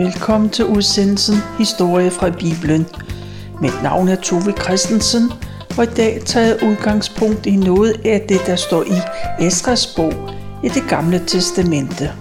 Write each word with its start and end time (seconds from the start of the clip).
Velkommen 0.00 0.50
til 0.50 0.64
udsendelsen 0.64 1.34
Historie 1.58 2.10
fra 2.10 2.30
Bibelen. 2.30 2.86
Mit 3.62 3.82
navn 3.82 4.08
er 4.08 4.16
Tove 4.16 4.52
Christensen, 4.62 5.22
og 5.78 5.84
i 5.84 5.86
dag 5.86 6.22
tager 6.26 6.46
jeg 6.46 6.62
udgangspunkt 6.62 7.46
i 7.46 7.56
noget 7.56 8.00
af 8.04 8.20
det, 8.28 8.40
der 8.46 8.56
står 8.56 8.82
i 8.82 8.98
Esras 9.46 9.86
bog 9.86 10.12
i 10.64 10.68
det 10.68 10.82
gamle 10.88 11.22
testamente. 11.26 12.12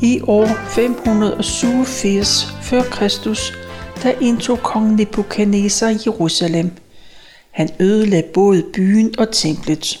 I 0.00 0.20
år 0.26 0.46
587 0.68 2.46
f.Kr. 2.62 3.34
der 4.02 4.12
indtog 4.20 4.58
kong 4.62 4.94
Nebuchadnezzar 4.94 5.98
Jerusalem. 6.06 6.70
Han 7.50 7.68
ødelagde 7.80 8.28
både 8.34 8.64
byen 8.74 9.14
og 9.18 9.32
templet. 9.32 10.00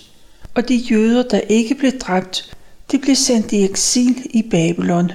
Og 0.54 0.68
de 0.68 0.76
jøder, 0.76 1.22
der 1.22 1.40
ikke 1.48 1.74
blev 1.74 1.92
dræbt, 2.00 2.56
de 2.92 2.98
blev 2.98 3.16
sendt 3.16 3.52
i 3.52 3.64
eksil 3.64 4.26
i 4.30 4.42
Babylon. 4.50 5.10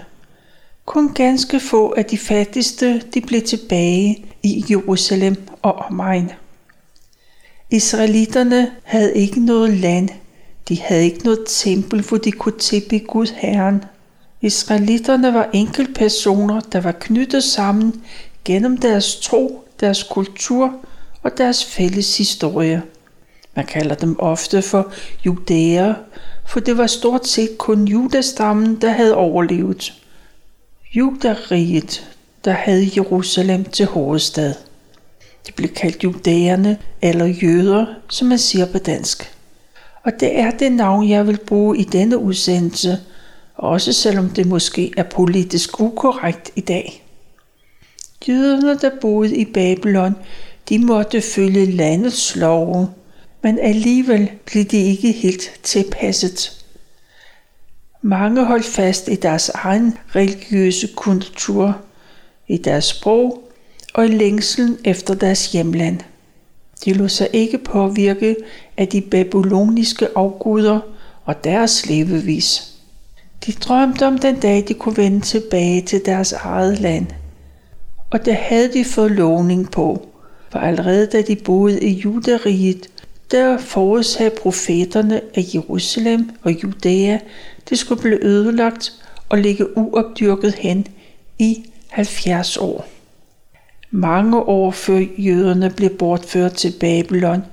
Kun 0.86 1.14
ganske 1.14 1.60
få 1.60 1.94
af 1.98 2.06
de 2.06 2.18
fattigste 2.18 3.00
de 3.14 3.22
blev 3.22 3.42
tilbage 3.42 4.26
i 4.44 4.66
Jerusalem 4.70 5.36
og 5.62 5.74
omegn. 5.74 6.32
Israelitterne 7.70 8.72
havde 8.84 9.16
ikke 9.16 9.46
noget 9.46 9.74
land. 9.78 10.10
De 10.70 10.82
havde 10.82 11.04
ikke 11.04 11.24
noget 11.24 11.40
tempel, 11.48 12.02
hvor 12.02 12.18
de 12.18 12.32
kunne 12.32 12.60
tilbe 12.60 13.00
Gud 13.00 13.28
Herren. 13.36 13.84
Israelitterne 14.42 15.34
var 15.34 15.50
enkeltpersoner, 15.54 16.60
der 16.60 16.82
var 16.82 16.92
knyttet 16.92 17.44
sammen 17.44 18.04
gennem 18.46 18.78
deres 18.78 19.16
tro, 19.16 19.68
deres 19.80 20.04
kultur 20.04 20.74
og 21.24 21.38
deres 21.38 21.66
fælles 21.66 22.18
historie. 22.18 22.84
Man 23.56 23.66
kalder 23.66 23.96
dem 23.96 24.20
ofte 24.20 24.62
for 24.62 24.92
judæer, 25.26 25.94
for 26.48 26.60
det 26.60 26.78
var 26.78 26.88
stort 26.88 27.28
set 27.28 27.58
kun 27.58 27.88
judastammen, 27.88 28.82
der 28.82 28.90
havde 28.90 29.16
overlevet. 29.16 30.03
Judariget, 30.96 32.10
der 32.46 32.52
havde 32.52 32.90
Jerusalem 32.96 33.64
til 33.64 33.86
hovedstad. 33.86 34.54
Det 35.46 35.56
blev 35.56 35.70
kaldt 35.70 36.04
judæerne 36.04 36.78
eller 37.02 37.26
jøder, 37.26 37.86
som 38.10 38.28
man 38.28 38.38
siger 38.38 38.66
på 38.72 38.78
dansk. 38.78 39.36
Og 40.04 40.12
det 40.20 40.40
er 40.40 40.52
det 40.52 40.72
navn, 40.72 41.10
jeg 41.10 41.28
vil 41.28 41.40
bruge 41.46 41.78
i 41.78 41.84
denne 41.84 42.18
udsendelse, 42.18 42.98
også 43.56 43.94
selvom 43.94 44.30
det 44.30 44.46
måske 44.46 44.94
er 44.98 45.04
politisk 45.04 45.80
ukorrekt 45.80 46.52
i 46.56 46.62
dag. 46.62 47.06
Jøderne, 48.28 48.80
der 48.80 48.92
boede 49.02 49.38
i 49.38 49.46
Babylon, 49.46 50.16
de 50.70 50.80
måtte 50.80 51.22
følge 51.22 51.66
landets 51.66 52.36
love, 52.36 52.90
men 53.42 53.60
alligevel 53.60 54.32
blev 54.46 54.64
de 54.64 54.78
ikke 54.78 55.12
helt 55.12 55.60
tilpasset. 55.64 56.63
Mange 58.06 58.46
holdt 58.46 58.66
fast 58.66 59.08
i 59.08 59.16
deres 59.16 59.50
egen 59.50 59.98
religiøse 60.16 60.88
kultur, 60.96 61.78
i 62.48 62.58
deres 62.58 62.86
sprog 62.86 63.44
og 63.94 64.06
i 64.06 64.08
længselen 64.08 64.78
efter 64.86 65.14
deres 65.14 65.52
hjemland. 65.52 66.00
De 66.86 66.94
lod 66.94 67.10
sig 67.10 67.28
ikke 67.34 67.58
påvirke 67.58 68.36
af 68.78 68.88
de 68.88 69.02
babyloniske 69.02 70.08
afguder 70.16 70.80
og 71.26 71.44
deres 71.44 71.86
levevis. 71.86 72.74
De 73.46 73.52
drømte 73.52 74.08
om 74.08 74.18
den 74.18 74.40
dag, 74.40 74.66
de 74.68 74.74
kunne 74.74 74.98
vende 74.98 75.22
tilbage 75.22 75.82
til 75.82 76.06
deres 76.06 76.34
eget 76.34 76.80
land. 76.80 77.08
Og 78.10 78.26
det 78.26 78.36
havde 78.36 78.74
de 78.74 78.86
fået 78.86 79.12
lovning 79.12 79.72
på, 79.72 80.08
for 80.50 80.60
allerede 80.60 81.06
da 81.06 81.22
de 81.22 81.36
boede 81.36 81.80
i 81.80 81.90
Judariget, 81.90 82.90
der 83.32 83.58
forudsagde 83.58 84.36
profeterne 84.42 85.22
af 85.36 85.46
Jerusalem 85.54 86.30
og 86.44 86.52
Judæa, 86.64 87.20
det 87.70 87.80
skulle 87.80 88.02
blive 88.02 88.24
ødelagt 88.24 88.94
og 89.30 89.38
ligge 89.38 89.78
uopdyrket 89.78 90.54
hen 90.54 90.88
i 91.40 91.66
70 91.90 92.58
år. 92.58 92.88
Mange 93.92 94.40
år 94.40 94.72
før 94.72 95.06
jøderne 95.18 95.70
blev 95.70 95.90
bortført 95.90 96.54
til 96.54 96.74
Babylon, 96.80 97.44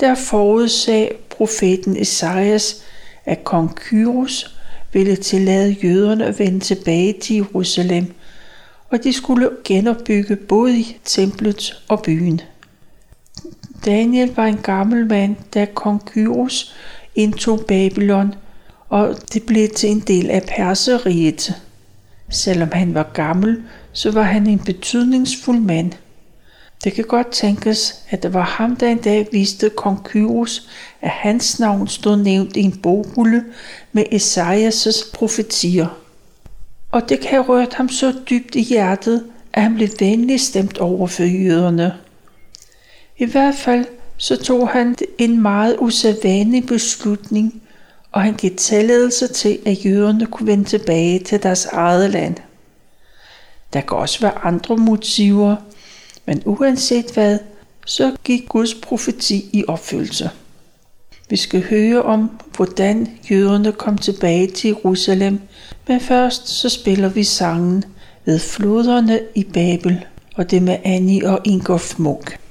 der 0.00 0.14
forudsag 0.14 1.18
profeten 1.30 1.96
Esajas, 1.96 2.82
at 3.24 3.44
kong 3.44 3.74
Kyros 3.76 4.56
ville 4.92 5.16
tillade 5.16 5.76
jøderne 5.82 6.26
at 6.26 6.38
vende 6.38 6.60
tilbage 6.60 7.12
til 7.12 7.36
Jerusalem, 7.36 8.14
og 8.90 9.04
de 9.04 9.12
skulle 9.12 9.50
genopbygge 9.64 10.36
både 10.36 10.84
templet 11.04 11.82
og 11.88 12.02
byen. 12.02 12.40
Daniel 13.84 14.34
var 14.34 14.46
en 14.46 14.58
gammel 14.62 15.06
mand, 15.06 15.36
da 15.54 15.66
kong 15.74 16.04
Kyros 16.06 16.74
indtog 17.14 17.64
Babylon, 17.68 18.34
og 18.94 19.16
det 19.32 19.42
blev 19.42 19.68
til 19.68 19.90
en 19.90 20.00
del 20.00 20.30
af 20.30 20.42
Perseriet. 20.42 21.62
Selvom 22.30 22.68
han 22.72 22.94
var 22.94 23.10
gammel, 23.14 23.62
så 23.92 24.10
var 24.10 24.22
han 24.22 24.46
en 24.46 24.58
betydningsfuld 24.58 25.58
mand. 25.58 25.92
Det 26.84 26.92
kan 26.92 27.04
godt 27.04 27.30
tænkes, 27.30 27.94
at 28.10 28.22
det 28.22 28.34
var 28.34 28.42
ham, 28.42 28.76
der 28.76 28.88
en 28.88 28.98
dag 28.98 29.28
viste 29.32 29.70
kong 29.76 30.04
Kyros, 30.04 30.68
at 31.00 31.10
hans 31.10 31.60
navn 31.60 31.88
stod 31.88 32.16
nævnt 32.16 32.56
i 32.56 32.60
en 32.60 32.76
bogrulle 32.82 33.44
med 33.92 34.04
Esajas' 34.12 35.12
profetier. 35.14 35.98
Og 36.90 37.08
det 37.08 37.20
kan 37.20 37.30
have 37.30 37.42
rørt 37.42 37.74
ham 37.74 37.88
så 37.88 38.14
dybt 38.30 38.54
i 38.54 38.62
hjertet, 38.62 39.24
at 39.52 39.62
han 39.62 39.74
blev 39.74 39.88
venlig 40.00 40.40
stemt 40.40 40.78
over 40.78 41.06
for 41.06 41.22
jøderne. 41.22 41.94
I 43.18 43.24
hvert 43.24 43.54
fald 43.54 43.86
så 44.16 44.36
tog 44.36 44.68
han 44.68 44.96
en 45.18 45.42
meget 45.42 45.76
usædvanlig 45.78 46.66
beslutning, 46.66 47.62
og 48.14 48.22
han 48.22 48.34
gav 48.34 48.50
tilladelse 48.56 49.26
til, 49.26 49.58
at 49.66 49.84
jøderne 49.84 50.26
kunne 50.26 50.46
vende 50.46 50.64
tilbage 50.64 51.18
til 51.18 51.42
deres 51.42 51.66
eget 51.66 52.10
land. 52.10 52.36
Der 53.72 53.80
kan 53.80 53.96
også 53.96 54.20
være 54.20 54.44
andre 54.44 54.76
motiver, 54.76 55.56
men 56.26 56.42
uanset 56.44 57.10
hvad, 57.14 57.38
så 57.86 58.16
gik 58.24 58.48
Guds 58.48 58.74
profeti 58.74 59.50
i 59.52 59.64
opfyldelse. 59.68 60.30
Vi 61.30 61.36
skal 61.36 61.62
høre 61.62 62.02
om, 62.02 62.40
hvordan 62.56 63.08
jøderne 63.30 63.72
kom 63.72 63.98
tilbage 63.98 64.50
til 64.50 64.68
Jerusalem, 64.68 65.40
men 65.88 66.00
først 66.00 66.48
så 66.48 66.68
spiller 66.68 67.08
vi 67.08 67.24
sangen 67.24 67.84
ved 68.24 68.38
floderne 68.38 69.20
i 69.34 69.44
Babel, 69.44 70.04
og 70.36 70.50
det 70.50 70.62
med 70.62 70.76
Annie 70.84 71.28
og 71.28 71.40
Ingolf 71.44 71.98
Munk. 71.98 72.43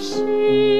是 0.00 0.79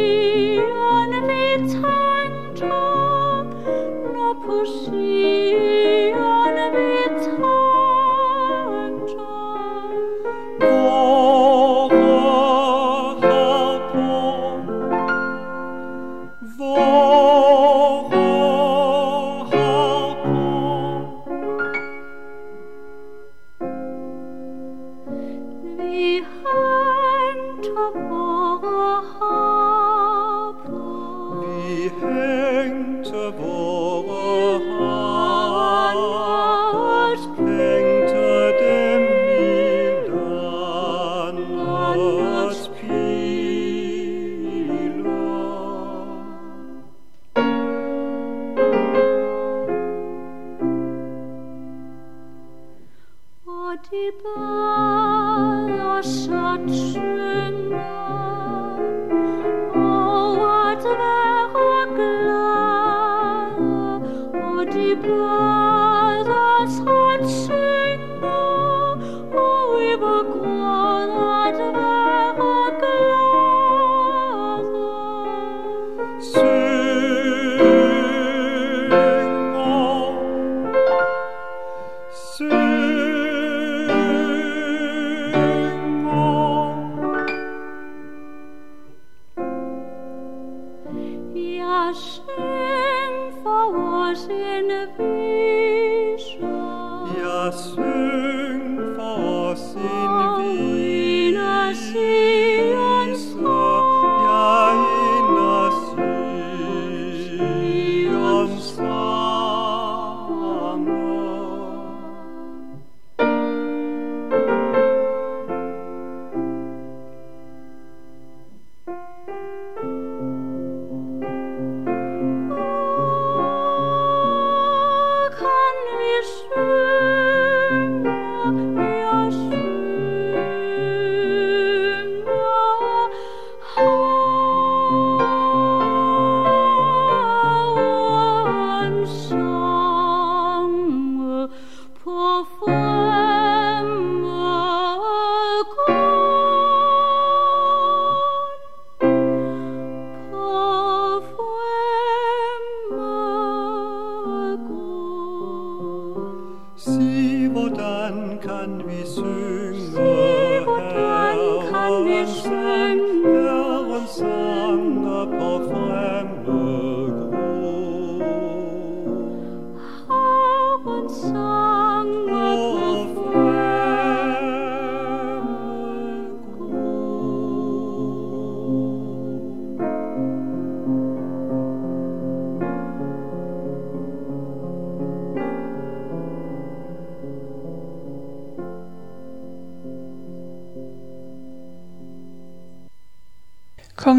是。 56.68 57.09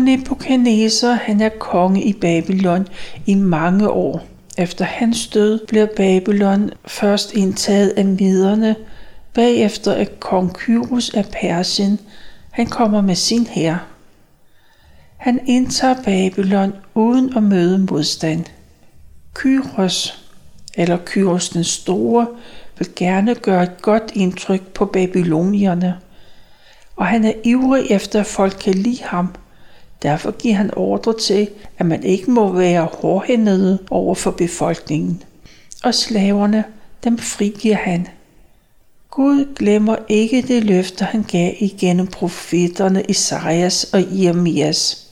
Nebuchadnezzar 0.02 1.14
han 1.14 1.42
er 1.42 1.50
konge 1.50 2.04
i 2.04 2.14
Babylon 2.14 2.88
i 3.26 3.36
mange 3.36 3.90
år. 3.90 4.26
Efter 4.58 4.86
hans 4.86 5.28
død 5.28 5.68
bliver 5.68 5.88
Babylon 5.98 6.70
først 6.86 7.34
indtaget 7.34 7.90
af 7.90 8.06
miderne, 8.06 8.76
bagefter 9.34 9.94
af 9.94 10.20
kong 10.20 10.54
Kyrus 10.54 11.10
af 11.10 11.26
Persien. 11.32 12.00
Han 12.52 12.68
kommer 12.68 13.02
med 13.02 13.16
sin 13.16 13.48
hær. 13.48 13.88
Han 15.18 15.40
indtager 15.46 16.04
Babylon 16.04 16.74
uden 16.96 17.38
at 17.38 17.44
møde 17.44 17.80
modstand. 17.80 18.46
Kyros, 19.34 20.24
eller 20.76 20.98
Kyros 21.06 21.50
den 21.50 21.64
Store, 21.64 22.28
vil 22.78 22.88
gerne 22.96 23.36
gøre 23.36 23.64
et 23.64 23.82
godt 23.82 24.12
indtryk 24.14 24.62
på 24.62 24.86
babylonierne, 24.86 25.98
og 26.96 27.06
han 27.06 27.26
er 27.26 27.34
ivrig 27.44 27.92
efter, 27.92 28.20
at 28.20 28.26
folk 28.26 28.58
kan 28.62 28.74
lide 28.74 29.04
ham– 29.04 29.36
Derfor 30.04 30.32
giver 30.32 30.56
han 30.56 30.78
ordre 30.78 31.18
til, 31.20 31.50
at 31.78 31.86
man 31.86 32.04
ikke 32.04 32.32
må 32.32 32.52
være 32.52 32.86
hårdhændede 32.86 33.80
over 33.90 34.16
for 34.16 34.32
befolkningen. 34.32 35.24
Og 35.84 35.96
slaverne, 35.96 36.64
dem 37.04 37.18
frigiver 37.18 37.76
han. 37.76 38.08
Gud 39.12 39.56
glemmer 39.56 39.96
ikke 40.10 40.42
det 40.42 40.64
løfte, 40.64 41.06
han 41.06 41.24
gav 41.24 41.54
igennem 41.60 42.08
profeterne 42.08 43.04
Isaias 43.04 43.84
og 43.84 44.04
Jeremias. 44.12 45.08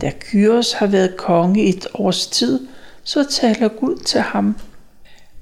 Da 0.00 0.12
Kyros 0.20 0.72
har 0.72 0.86
været 0.86 1.16
konge 1.16 1.64
i 1.64 1.68
et 1.68 1.86
års 1.94 2.26
tid, 2.26 2.66
så 3.04 3.24
taler 3.30 3.68
Gud 3.68 3.96
til 3.96 4.20
ham. 4.20 4.56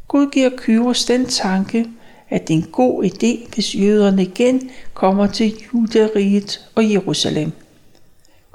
Gud 0.08 0.31
giver 0.31 0.50
Kyros 0.56 1.05
den 1.05 1.26
tanke, 1.26 1.87
at 2.31 2.49
det 2.49 2.55
er 2.55 2.58
en 2.58 2.69
god 2.73 3.05
idé, 3.05 3.55
hvis 3.55 3.75
jøderne 3.75 4.23
igen 4.23 4.70
kommer 4.94 5.26
til 5.26 5.55
Judariget 5.75 6.61
og 6.75 6.91
Jerusalem. 6.93 7.53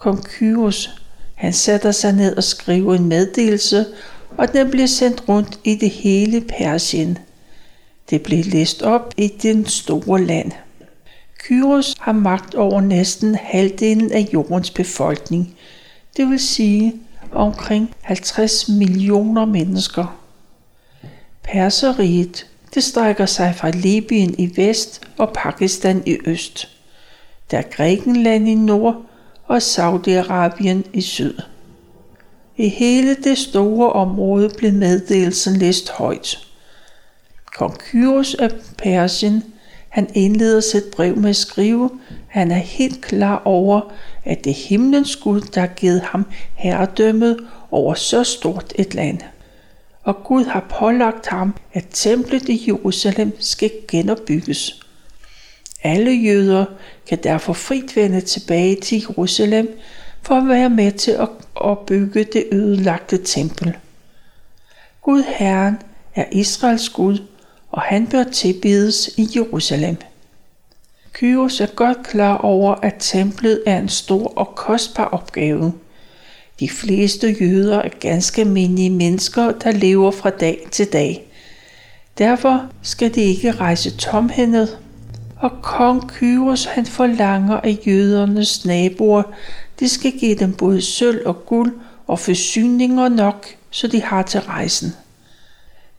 Kong 0.05 0.23
Kyros, 0.23 0.89
han 1.35 1.53
sætter 1.53 1.91
sig 1.91 2.13
ned 2.13 2.37
og 2.37 2.43
skriver 2.43 2.95
en 2.95 3.05
meddelelse, 3.05 3.85
og 4.37 4.53
den 4.53 4.71
bliver 4.71 4.87
sendt 4.87 5.23
rundt 5.29 5.59
i 5.63 5.75
det 5.75 5.89
hele 5.89 6.41
Persien. 6.41 7.17
Det 8.09 8.23
blev 8.23 8.45
læst 8.45 8.81
op 8.81 9.13
i 9.17 9.27
den 9.27 9.65
store 9.65 10.23
land. 10.23 10.51
Kyros 11.39 11.95
har 11.99 12.11
magt 12.11 12.55
over 12.55 12.81
næsten 12.81 13.35
halvdelen 13.35 14.11
af 14.11 14.29
jordens 14.33 14.71
befolkning, 14.71 15.57
det 16.17 16.29
vil 16.29 16.39
sige 16.39 16.93
omkring 17.31 17.95
50 18.01 18.69
millioner 18.69 19.45
mennesker. 19.45 20.19
Perseriet, 21.43 22.47
det 22.73 22.83
strækker 22.83 23.25
sig 23.25 23.55
fra 23.55 23.69
Libyen 23.69 24.35
i 24.37 24.51
vest 24.55 25.01
og 25.17 25.33
Pakistan 25.33 26.03
i 26.05 26.17
øst. 26.25 26.69
Der 27.51 27.57
er 27.57 27.69
Grækenland 27.71 28.47
i 28.47 28.55
nord 28.55 29.05
og 29.47 29.57
Saudi-Arabien 29.57 30.89
i 30.93 31.01
syd. 31.01 31.33
I 32.57 32.69
hele 32.69 33.15
det 33.15 33.37
store 33.37 33.91
område 33.91 34.49
blev 34.57 34.73
meddelelsen 34.73 35.57
læst 35.57 35.91
højt. 35.91 36.37
Kong 37.57 37.77
Kyros 37.77 38.35
af 38.35 38.51
Persien, 38.77 39.43
han 39.89 40.09
indleder 40.13 40.59
sit 40.59 40.83
brev 40.95 41.17
med 41.17 41.29
at 41.29 41.35
skrive, 41.35 41.85
at 41.85 42.15
han 42.27 42.51
er 42.51 42.55
helt 42.55 43.01
klar 43.01 43.41
over, 43.45 43.81
at 44.23 44.43
det 44.43 44.49
er 44.49 44.69
himlens 44.69 45.15
Gud, 45.15 45.41
der 45.41 45.59
har 45.59 45.67
givet 45.67 46.01
ham 46.01 46.25
herredømmet 46.55 47.37
over 47.71 47.93
så 47.93 48.23
stort 48.23 48.73
et 48.75 48.93
land. 48.93 49.19
Og 50.03 50.23
Gud 50.23 50.45
har 50.45 50.65
pålagt 50.79 51.27
ham, 51.27 51.55
at 51.73 51.85
templet 51.91 52.49
i 52.49 52.63
Jerusalem 52.67 53.31
skal 53.39 53.71
genopbygges. 53.87 54.84
Alle 55.85 56.11
jøder 56.11 56.65
kan 57.09 57.17
derfor 57.23 57.53
frit 57.53 57.95
vende 57.95 58.21
tilbage 58.21 58.75
til 58.75 59.05
Jerusalem 59.09 59.79
for 60.21 60.35
at 60.35 60.47
være 60.47 60.69
med 60.69 60.91
til 60.91 61.11
at 61.11 61.29
opbygge 61.55 62.23
det 62.23 62.47
ødelagte 62.51 63.17
tempel. 63.17 63.77
Gud 65.01 65.23
Herren 65.27 65.77
er 66.15 66.25
Israels 66.31 66.89
Gud, 66.89 67.17
og 67.71 67.81
han 67.81 68.07
bør 68.07 68.23
tilbedes 68.23 69.07
i 69.17 69.27
Jerusalem. 69.35 69.97
Kyros 71.13 71.61
er 71.61 71.75
godt 71.75 72.03
klar 72.03 72.37
over, 72.37 72.75
at 72.75 72.95
templet 72.99 73.63
er 73.65 73.77
en 73.77 73.89
stor 73.89 74.33
og 74.37 74.55
kostbar 74.55 75.05
opgave. 75.05 75.73
De 76.59 76.69
fleste 76.69 77.35
jøder 77.41 77.81
er 77.81 77.89
ganske 77.99 78.41
almindelige 78.41 78.89
mennesker, 78.89 79.51
der 79.51 79.71
lever 79.71 80.11
fra 80.11 80.29
dag 80.29 80.67
til 80.71 80.93
dag. 80.93 81.31
Derfor 82.17 82.69
skal 82.81 83.15
de 83.15 83.21
ikke 83.21 83.51
rejse 83.51 83.97
tomhændet 83.97 84.77
og 85.39 85.51
kong 85.61 86.11
Kyros 86.11 86.65
han 86.65 86.85
forlanger 86.85 87.55
af 87.57 87.77
jødernes 87.87 88.65
naboer, 88.65 89.23
de 89.79 89.89
skal 89.89 90.11
give 90.11 90.35
dem 90.35 90.53
både 90.53 90.81
sølv 90.81 91.21
og 91.25 91.45
guld 91.45 91.73
og 92.07 92.19
forsyninger 92.19 93.09
nok, 93.09 93.47
så 93.69 93.87
de 93.87 94.01
har 94.01 94.21
til 94.21 94.39
rejsen. 94.39 94.95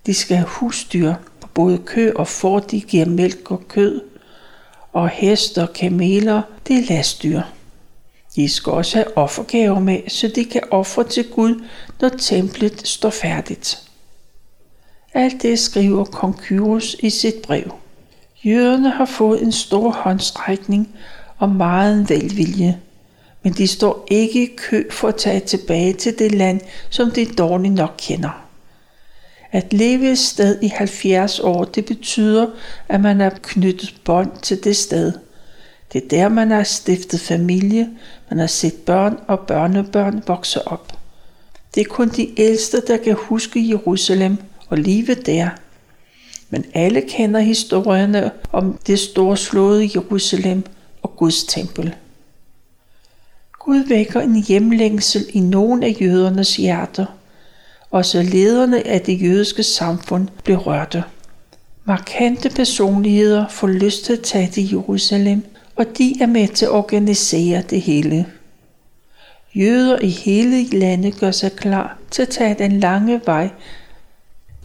De 0.07 0.14
skal 0.14 0.37
have 0.37 0.49
husdyr, 0.49 1.14
på 1.40 1.49
både 1.55 1.78
kø 1.78 2.12
og 2.16 2.28
får, 2.28 2.59
de 2.59 2.81
giver 2.81 3.07
mælk 3.07 3.50
og 3.50 3.69
kød, 3.69 4.00
og 4.93 5.09
heste 5.09 5.62
og 5.62 5.73
kameler, 5.73 6.43
det 6.69 6.76
er 6.76 6.95
lastdyr. 6.95 7.40
De 8.37 8.49
skal 8.49 8.73
også 8.73 8.97
have 8.97 9.16
offergaver 9.16 9.81
med, 9.81 10.00
så 10.09 10.28
de 10.35 10.45
kan 10.45 10.62
ofre 10.71 11.05
til 11.05 11.31
Gud, 11.31 11.64
når 12.00 12.09
templet 12.09 12.87
står 12.88 13.11
færdigt. 13.11 13.83
Alt 15.14 15.43
det 15.43 15.59
skriver 15.59 16.05
kong 16.05 16.38
Kyros 16.38 16.97
i 16.99 17.11
sit 17.11 17.35
brev. 17.43 17.86
Jøderne 18.45 18.90
har 18.90 19.05
fået 19.05 19.43
en 19.43 19.52
stor 19.52 19.90
håndstrækning 19.90 20.88
og 21.38 21.49
meget 21.49 22.11
velvilje, 22.11 22.81
men 23.43 23.52
de 23.52 23.66
står 23.66 24.07
ikke 24.11 24.43
i 24.43 24.57
kø 24.57 24.90
for 24.90 25.09
at 25.09 25.16
tage 25.16 25.40
tilbage 25.40 25.93
til 25.93 26.19
det 26.19 26.35
land, 26.35 26.61
som 26.90 27.11
de 27.11 27.26
dårligt 27.26 27.75
nok 27.75 27.95
kender. 27.99 28.47
At 29.52 29.73
leve 29.73 30.11
et 30.11 30.19
sted 30.19 30.62
i 30.62 30.69
70 30.69 31.40
år, 31.40 31.64
det 31.64 31.85
betyder, 31.85 32.47
at 32.88 33.00
man 33.00 33.21
er 33.21 33.31
knyttet 33.43 33.95
bånd 34.05 34.31
til 34.43 34.64
det 34.64 34.76
sted. 34.76 35.12
Det 35.93 36.05
er 36.05 36.09
der, 36.09 36.28
man 36.28 36.50
har 36.50 36.62
stiftet 36.62 37.21
familie, 37.21 37.88
man 38.31 38.38
har 38.38 38.47
set 38.47 38.75
børn 38.75 39.19
og 39.26 39.40
børnebørn 39.40 40.23
vokse 40.26 40.69
op. 40.69 40.93
Det 41.75 41.81
er 41.81 41.85
kun 41.88 42.09
de 42.09 42.40
ældste, 42.40 42.83
der 42.87 42.97
kan 42.97 43.14
huske 43.14 43.69
Jerusalem 43.69 44.37
og 44.69 44.78
livet 44.78 45.26
der. 45.26 45.49
Men 46.50 46.64
alle 46.74 47.00
kender 47.00 47.40
historierne 47.40 48.30
om 48.52 48.78
det 48.86 48.98
storslåede 48.98 49.90
Jerusalem 49.94 50.64
og 51.02 51.16
Guds 51.16 51.44
tempel. 51.44 51.94
Gud 53.58 53.88
vækker 53.88 54.20
en 54.20 54.44
hjemlængsel 54.44 55.26
i 55.32 55.40
nogle 55.40 55.86
af 55.86 55.96
jødernes 56.00 56.56
hjerter. 56.56 57.06
og 57.90 58.04
så 58.04 58.22
lederne 58.22 58.86
af 58.86 59.00
det 59.00 59.22
jødiske 59.22 59.62
samfund 59.62 60.28
blev 60.44 60.56
rørte. 60.56 61.04
Markante 61.84 62.50
personligheder 62.50 63.48
får 63.48 63.66
lyst 63.66 64.04
til 64.04 64.12
at 64.12 64.20
tage 64.20 64.50
til 64.50 64.70
Jerusalem, 64.70 65.44
og 65.76 65.86
de 65.98 66.14
er 66.20 66.26
med 66.26 66.48
til 66.48 66.64
at 66.64 66.70
organisere 66.70 67.62
det 67.62 67.80
hele. 67.80 68.26
Jøder 69.54 69.98
i 69.98 70.08
hele 70.08 70.78
landet 70.78 71.20
gør 71.20 71.30
sig 71.30 71.52
klar 71.52 71.98
til 72.10 72.22
at 72.22 72.28
tage 72.28 72.54
den 72.58 72.80
lange 72.80 73.20
vej. 73.26 73.50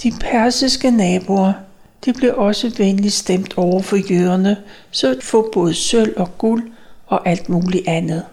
De 0.04 0.12
persiske 0.20 0.92
naboer, 0.92 1.54
de 2.06 2.14
blev 2.14 2.34
også 2.38 2.72
venligt 2.78 3.14
stemt 3.14 3.58
over 3.58 3.82
for 3.82 4.14
jøderne, 4.14 4.58
så 4.92 5.12
at 5.12 5.24
få 5.24 5.50
både 5.54 5.74
sølv 5.74 6.14
og 6.18 6.38
guld 6.38 6.72
og 7.08 7.30
alt 7.30 7.50
muligt 7.50 7.88
andet. 7.88 8.26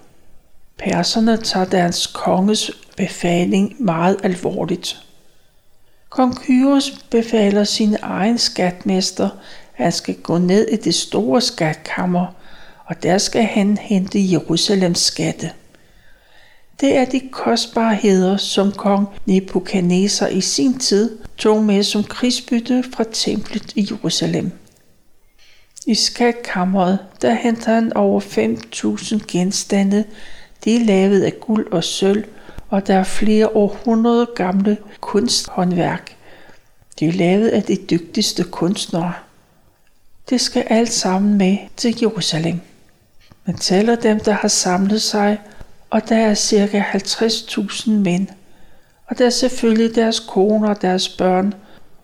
Perserne 0.78 1.36
tager 1.36 1.66
deres 1.66 2.06
konges 2.06 2.70
befaling 2.96 3.76
meget 3.78 4.16
alvorligt. 4.22 5.02
Kong 6.08 6.38
Kyros 6.38 6.90
befaler 7.10 7.64
sin 7.64 7.96
egen 8.02 8.38
skatmester, 8.38 9.28
at 9.76 9.84
han 9.84 9.92
skal 9.92 10.14
gå 10.14 10.38
ned 10.38 10.68
i 10.68 10.76
det 10.76 10.94
store 10.94 11.40
skatkammer, 11.40 12.26
og 12.84 13.02
der 13.02 13.18
skal 13.18 13.42
han 13.42 13.76
hente 13.76 14.32
Jerusalems 14.32 14.98
skatte. 14.98 15.50
Det 16.80 16.96
er 16.96 17.04
de 17.04 17.20
kostbarheder, 17.32 18.36
som 18.36 18.72
kong 18.72 19.06
Nebuchadnezzar 19.26 20.26
i 20.26 20.40
sin 20.40 20.78
tid 20.78 21.18
tog 21.36 21.64
med 21.64 21.82
som 21.82 22.04
krigsbytte 22.04 22.84
fra 22.94 23.04
templet 23.12 23.72
i 23.74 23.88
Jerusalem. 23.90 24.52
I 25.86 25.94
skatkammeret, 25.94 26.98
der 27.22 27.34
henter 27.34 27.74
han 27.74 27.92
over 27.92 28.20
5.000 28.20 29.26
genstande, 29.28 30.04
de 30.64 30.76
er 30.76 30.84
lavet 30.84 31.22
af 31.22 31.40
guld 31.40 31.72
og 31.72 31.84
sølv, 31.84 32.24
og 32.68 32.86
der 32.86 32.94
er 32.94 33.04
flere 33.04 33.48
århundrede 33.56 34.26
gamle 34.34 34.76
kunsthåndværk. 35.00 36.16
De 37.00 37.06
er 37.06 37.12
lavet 37.12 37.48
af 37.48 37.62
de 37.62 37.76
dygtigste 37.76 38.44
kunstnere. 38.44 39.12
Det 40.30 40.40
skal 40.40 40.64
alt 40.70 40.92
sammen 40.92 41.38
med 41.38 41.58
til 41.76 41.96
Jerusalem. 42.00 42.60
Man 43.46 43.56
tæller 43.56 43.96
dem, 43.96 44.20
der 44.20 44.32
har 44.32 44.48
samlet 44.48 45.02
sig, 45.02 45.38
og 45.90 46.08
der 46.08 46.16
er 46.16 46.34
cirka 46.34 46.80
50.000 46.80 47.90
mænd. 47.90 48.26
Og 49.06 49.18
der 49.18 49.26
er 49.26 49.30
selvfølgelig 49.30 49.94
deres 49.94 50.20
koner 50.20 50.68
og 50.68 50.82
deres 50.82 51.08
børn, 51.08 51.54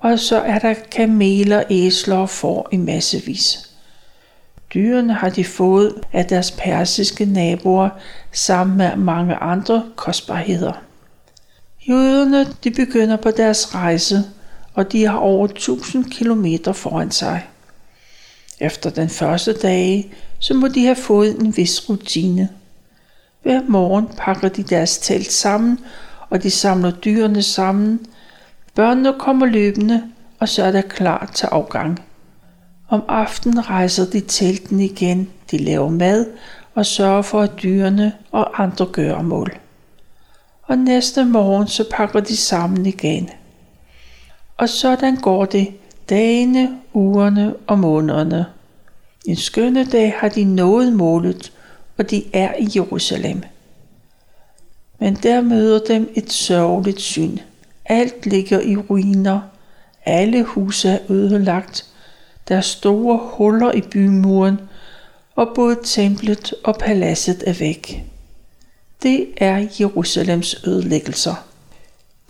og 0.01 0.19
så 0.19 0.41
er 0.41 0.59
der 0.59 0.75
kameler, 0.93 1.63
æsler 1.71 2.17
og 2.17 2.31
får 2.31 2.69
i 2.73 2.77
massevis. 2.77 3.71
Dyrene 4.75 5.15
har 5.15 5.29
de 5.29 5.45
fået 5.45 5.95
af 6.13 6.27
deres 6.27 6.51
persiske 6.51 7.25
naboer 7.25 7.89
sammen 8.33 8.77
med 8.77 8.97
mange 8.97 9.35
andre 9.35 9.85
kostbarheder. 9.97 10.73
Jøderne 11.89 12.47
de 12.65 12.71
begynder 12.71 13.17
på 13.17 13.31
deres 13.31 13.75
rejse, 13.75 14.25
og 14.75 14.93
de 14.93 15.07
har 15.07 15.19
over 15.19 15.45
1000 15.45 16.05
km 16.05 16.73
foran 16.73 17.11
sig. 17.11 17.49
Efter 18.61 18.91
den 18.91 19.09
første 19.09 19.53
dag, 19.53 20.13
så 20.39 20.55
må 20.55 20.69
de 20.69 20.85
have 20.85 20.97
fået 20.97 21.39
en 21.41 21.57
vis 21.57 21.89
rutine. 21.89 22.49
Hver 23.45 23.61
morgen 23.69 24.09
pakker 24.17 24.49
de 24.49 24.63
deres 24.63 24.99
telt 24.99 25.33
sammen, 25.33 25.79
og 26.31 26.43
de 26.43 26.51
samler 26.51 26.91
dyrene 26.91 27.43
sammen. 27.43 28.07
Børnene 28.75 29.15
kommer 29.19 29.47
løbende, 29.47 30.03
og 30.41 30.49
så 30.49 30.63
er 30.63 30.73
der 30.73 30.81
klar 30.81 31.31
til 31.35 31.47
afgang. 31.47 32.03
Om 32.89 33.03
aftenen 33.09 33.71
rejser 33.71 34.07
de 34.07 34.21
telten 34.21 34.81
igen, 34.81 35.31
de 35.51 35.59
laver 35.59 35.91
mad 35.91 36.27
og 36.75 36.87
sørger 36.87 37.23
for 37.23 37.41
at 37.41 37.63
dyrene 37.63 38.13
og 38.33 38.63
andre 38.63 38.87
gøremål. 38.87 39.59
Og 40.63 40.79
næste 40.79 41.25
morgen 41.25 41.69
så 41.69 41.85
pakker 41.91 42.21
de 42.21 42.37
sammen 42.37 42.87
igen. 42.87 43.31
Og 44.57 44.69
sådan 44.69 45.17
går 45.17 45.45
det 45.45 45.69
dagene, 46.09 46.79
ugerne 46.93 47.55
og 47.67 47.79
månederne. 47.79 48.47
En 49.27 49.37
skønne 49.37 49.85
dag 49.85 50.15
har 50.19 50.29
de 50.29 50.45
nået 50.45 50.93
målet, 50.93 51.53
og 51.99 52.11
de 52.11 52.25
er 52.33 52.55
i 52.59 52.69
Jerusalem. 52.75 53.43
Men 55.01 55.15
der 55.15 55.41
møder 55.41 55.79
dem 55.89 56.13
et 56.15 56.33
sørgeligt 56.33 57.01
syn. 57.01 57.39
Alt 57.85 58.27
ligger 58.27 58.61
i 58.61 58.77
ruiner. 58.77 59.41
Alle 60.05 60.43
huse 60.43 60.89
er 60.89 60.99
ødelagt. 61.09 61.87
Der 62.49 62.57
er 62.57 62.61
store 62.61 63.21
huller 63.23 63.73
i 63.73 63.81
bymuren, 63.81 64.61
og 65.37 65.49
både 65.55 65.77
templet 65.85 66.55
og 66.65 66.77
paladset 66.79 67.45
er 67.47 67.53
væk. 67.53 68.05
Det 69.03 69.27
er 69.37 69.67
Jerusalems 69.81 70.65
ødelæggelser. 70.67 71.35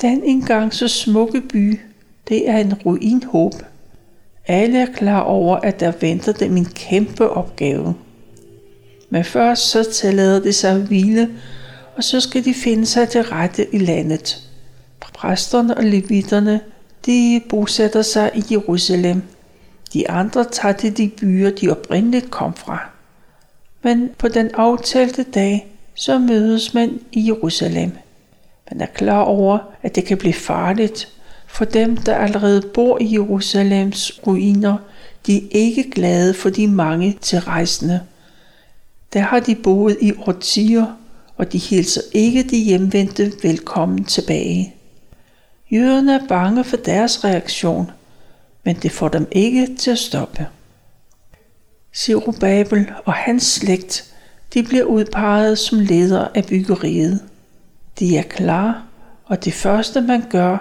Den 0.00 0.22
engang 0.22 0.74
så 0.74 0.88
smukke 0.88 1.40
by, 1.40 1.80
det 2.28 2.48
er 2.48 2.58
en 2.58 2.74
ruinhåb. 2.74 3.52
Alle 4.46 4.78
er 4.82 4.92
klar 4.92 5.20
over, 5.20 5.56
at 5.56 5.80
der 5.80 5.92
venter 6.00 6.32
dem 6.32 6.56
en 6.56 6.64
kæmpe 6.64 7.30
opgave. 7.30 7.94
Men 9.14 9.24
først 9.24 9.70
så 9.70 9.92
tillader 9.92 10.40
det 10.40 10.54
sig 10.54 10.70
at 10.70 10.80
hvile, 10.80 11.30
og 11.96 12.04
så 12.04 12.20
skal 12.20 12.44
de 12.44 12.54
finde 12.54 12.86
sig 12.86 13.08
til 13.08 13.22
rette 13.22 13.74
i 13.74 13.78
landet. 13.78 14.42
Præsterne 15.14 15.76
og 15.76 15.84
levitterne, 15.84 16.60
de 17.06 17.42
bosætter 17.48 18.02
sig 18.02 18.30
i 18.34 18.44
Jerusalem. 18.50 19.22
De 19.92 20.10
andre 20.10 20.44
tager 20.44 20.72
til 20.72 20.96
de 20.96 21.08
byer, 21.08 21.50
de 21.50 21.70
oprindeligt 21.70 22.30
kom 22.30 22.54
fra. 22.54 22.90
Men 23.82 24.10
på 24.18 24.28
den 24.28 24.50
aftalte 24.54 25.22
dag, 25.22 25.66
så 25.94 26.18
mødes 26.18 26.74
man 26.74 27.00
i 27.12 27.26
Jerusalem. 27.26 27.92
Man 28.70 28.80
er 28.80 28.86
klar 28.94 29.20
over, 29.20 29.58
at 29.82 29.94
det 29.94 30.04
kan 30.04 30.18
blive 30.18 30.34
farligt, 30.34 31.08
for 31.46 31.64
dem, 31.64 31.96
der 31.96 32.14
allerede 32.14 32.62
bor 32.74 32.98
i 33.00 33.12
Jerusalems 33.12 34.20
ruiner, 34.26 34.76
de 35.26 35.36
er 35.36 35.48
ikke 35.52 35.90
glade 35.90 36.34
for 36.34 36.50
de 36.50 36.68
mange 36.68 37.18
tilrejsende. 37.20 38.00
Der 39.14 39.20
har 39.20 39.40
de 39.40 39.54
boet 39.54 39.96
i 40.00 40.12
årtier, 40.26 40.86
og 41.36 41.52
de 41.52 41.58
hilser 41.58 42.00
ikke 42.12 42.42
de 42.42 42.56
hjemvendte 42.56 43.32
velkommen 43.42 44.04
tilbage. 44.04 44.74
Jøderne 45.72 46.14
er 46.14 46.26
bange 46.28 46.64
for 46.64 46.76
deres 46.76 47.24
reaktion, 47.24 47.90
men 48.64 48.76
det 48.76 48.92
får 48.92 49.08
dem 49.08 49.28
ikke 49.32 49.76
til 49.76 49.90
at 49.90 49.98
stoppe. 49.98 50.46
Zerubabel 51.94 52.90
og 53.04 53.12
hans 53.12 53.42
slægt, 53.42 54.14
de 54.54 54.62
bliver 54.62 54.84
udpeget 54.84 55.58
som 55.58 55.78
ledere 55.78 56.36
af 56.36 56.44
byggeriet. 56.44 57.20
De 57.98 58.18
er 58.18 58.22
klar, 58.22 58.82
og 59.24 59.44
det 59.44 59.54
første 59.54 60.00
man 60.00 60.22
gør, 60.30 60.58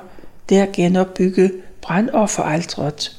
det 0.50 0.58
er 0.58 0.64
at 0.64 0.72
genopbygge 0.72 1.52
brandofferaltret. 1.82 3.18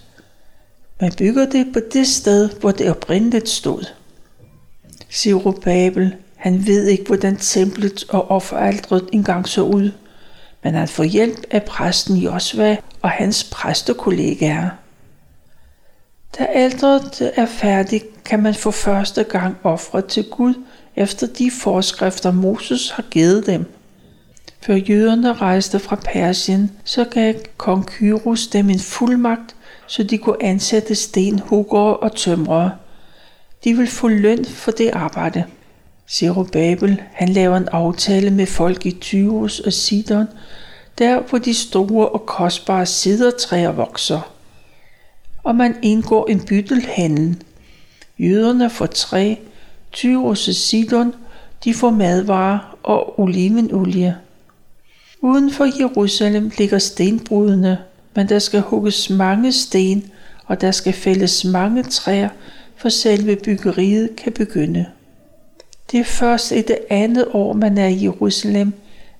Man 1.01 1.13
bygger 1.19 1.51
det 1.51 1.67
på 1.73 1.81
det 1.93 2.07
sted, 2.07 2.51
hvor 2.61 2.71
det 2.71 2.91
oprindeligt 2.91 3.49
stod. 3.49 3.85
Zerubabel, 5.15 6.15
han 6.37 6.67
ved 6.67 6.87
ikke, 6.87 7.05
hvordan 7.05 7.37
templet 7.37 8.05
og 8.09 8.31
offeraltret 8.31 9.09
engang 9.13 9.49
så 9.49 9.63
ud, 9.63 9.91
men 10.63 10.75
han 10.75 10.89
får 10.89 11.05
hjælp 11.05 11.39
af 11.51 11.63
præsten 11.63 12.17
Josva 12.17 12.77
og 13.03 13.11
hans 13.11 13.45
præstekollegaer. 13.45 14.71
Da 16.39 16.45
alderet 16.45 17.33
er 17.37 17.47
færdig, 17.47 18.03
kan 18.25 18.43
man 18.43 18.55
for 18.55 18.71
første 18.71 19.23
gang 19.23 19.57
ofre 19.63 20.03
til 20.03 20.25
Gud 20.31 20.55
efter 20.97 21.27
de 21.27 21.51
forskrifter 21.51 22.33
Moses 22.33 22.91
har 22.91 23.05
givet 23.11 23.47
dem. 23.47 23.65
Før 24.61 24.75
jøderne 24.75 25.33
rejste 25.33 25.79
fra 25.79 25.97
Persien, 26.05 26.71
så 26.85 27.05
gav 27.05 27.35
kong 27.57 27.87
Kyros 27.87 28.47
dem 28.47 28.71
en 28.71 28.79
fuldmagt, 28.79 29.57
så 29.87 30.03
de 30.03 30.19
kunne 30.19 30.43
ansætte 30.43 30.95
stenhuggere 30.95 31.97
og 31.97 32.17
tømrere. 32.17 32.71
De 33.65 33.77
vil 33.77 33.87
få 33.87 34.09
løn 34.09 34.45
for 34.45 34.71
det 34.71 34.91
arbejde. 34.91 35.45
Zerubabel, 36.11 37.03
han 37.13 37.29
laver 37.29 37.57
en 37.57 37.69
aftale 37.69 38.31
med 38.31 38.47
folk 38.47 38.87
i 38.87 38.91
Tyros 38.91 39.61
og 39.61 39.73
Sidon, 39.73 40.27
der 40.99 41.21
hvor 41.21 41.39
de 41.39 41.55
store 41.55 42.09
og 42.09 42.27
kostbare 42.27 42.87
sidertræer 42.87 43.73
vokser. 43.73 44.33
Og 45.45 45.55
man 45.55 45.77
indgår 45.83 46.27
en 46.27 46.45
byttelhandel. 46.47 47.43
Jøderne 48.19 48.71
får 48.71 48.87
træ, 48.87 49.35
Tyros 49.93 50.49
og 50.49 50.55
Sidon, 50.55 51.15
de 51.65 51.75
får 51.75 51.91
madvarer 51.91 52.77
og 52.83 53.21
olivenolie. 53.21 54.17
Uden 55.21 55.53
for 55.53 55.81
Jerusalem 55.81 56.51
ligger 56.59 56.79
stenbrudene, 56.79 57.79
men 58.15 58.29
der 58.29 58.39
skal 58.39 58.61
hugges 58.61 59.11
mange 59.11 59.53
sten, 59.53 60.11
og 60.47 60.61
der 60.61 60.71
skal 60.71 60.93
fældes 60.93 61.45
mange 61.45 61.83
træer, 61.83 62.29
for 62.85 62.89
selve 62.89 63.37
byggeriet 63.37 64.17
kan 64.17 64.33
begynde. 64.33 64.87
Det 65.91 66.01
er 66.01 66.05
først 66.05 66.53
i 66.53 66.63
det 66.63 66.79
andet 66.91 67.29
år, 67.33 67.53
man 67.53 67.79
er 67.79 67.87
i 67.87 68.03
Jerusalem, 68.03 68.73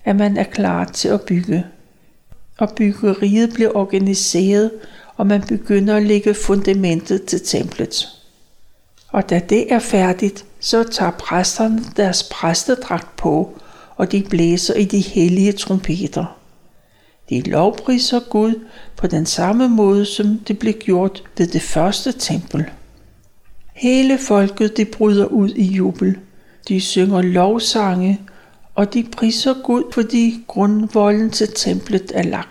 at 0.03 0.15
man 0.15 0.37
er 0.37 0.43
klar 0.43 0.85
til 0.85 1.07
at 1.07 1.21
bygge. 1.21 1.65
Og 2.57 2.69
byggeriet 2.75 3.53
bliver 3.53 3.77
organiseret, 3.77 4.71
og 5.17 5.27
man 5.27 5.41
begynder 5.41 5.95
at 5.95 6.03
lægge 6.03 6.33
fundamentet 6.33 7.23
til 7.23 7.41
templet. 7.41 8.07
Og 9.07 9.29
da 9.29 9.41
det 9.49 9.73
er 9.73 9.79
færdigt, 9.79 10.45
så 10.59 10.83
tager 10.83 11.11
præsterne 11.11 11.81
deres 11.97 12.23
præstedragt 12.31 13.15
på, 13.17 13.59
og 13.95 14.11
de 14.11 14.23
blæser 14.29 14.73
i 14.73 14.85
de 14.85 14.99
hellige 14.99 15.51
trompeter. 15.51 16.37
De 17.29 17.41
lovpriser 17.41 18.19
Gud 18.29 18.65
på 18.95 19.07
den 19.07 19.25
samme 19.25 19.69
måde, 19.69 20.05
som 20.05 20.39
det 20.47 20.59
blev 20.59 20.73
gjort 20.73 21.23
ved 21.37 21.47
det 21.47 21.61
første 21.61 22.11
tempel. 22.11 22.65
Hele 23.75 24.17
folket 24.17 24.77
de 24.77 24.85
bryder 24.85 25.25
ud 25.25 25.49
i 25.49 25.63
jubel. 25.63 26.17
De 26.67 26.81
synger 26.81 27.21
lovsange, 27.21 28.21
og 28.75 28.93
de 28.93 29.03
priser 29.17 29.53
Gud, 29.63 29.83
fordi 29.93 30.43
grundvolden 30.47 31.29
til 31.29 31.47
templet 31.55 32.11
er 32.15 32.23
lagt. 32.23 32.49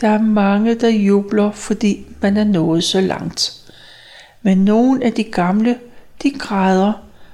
Der 0.00 0.08
er 0.08 0.22
mange, 0.22 0.74
der 0.74 0.88
jubler, 0.88 1.52
fordi 1.52 2.06
man 2.22 2.36
er 2.36 2.44
nået 2.44 2.84
så 2.84 3.00
langt. 3.00 3.52
Men 4.42 4.58
nogle 4.58 5.04
af 5.04 5.12
de 5.12 5.24
gamle, 5.24 5.78
de 6.22 6.30
græder, 6.30 6.92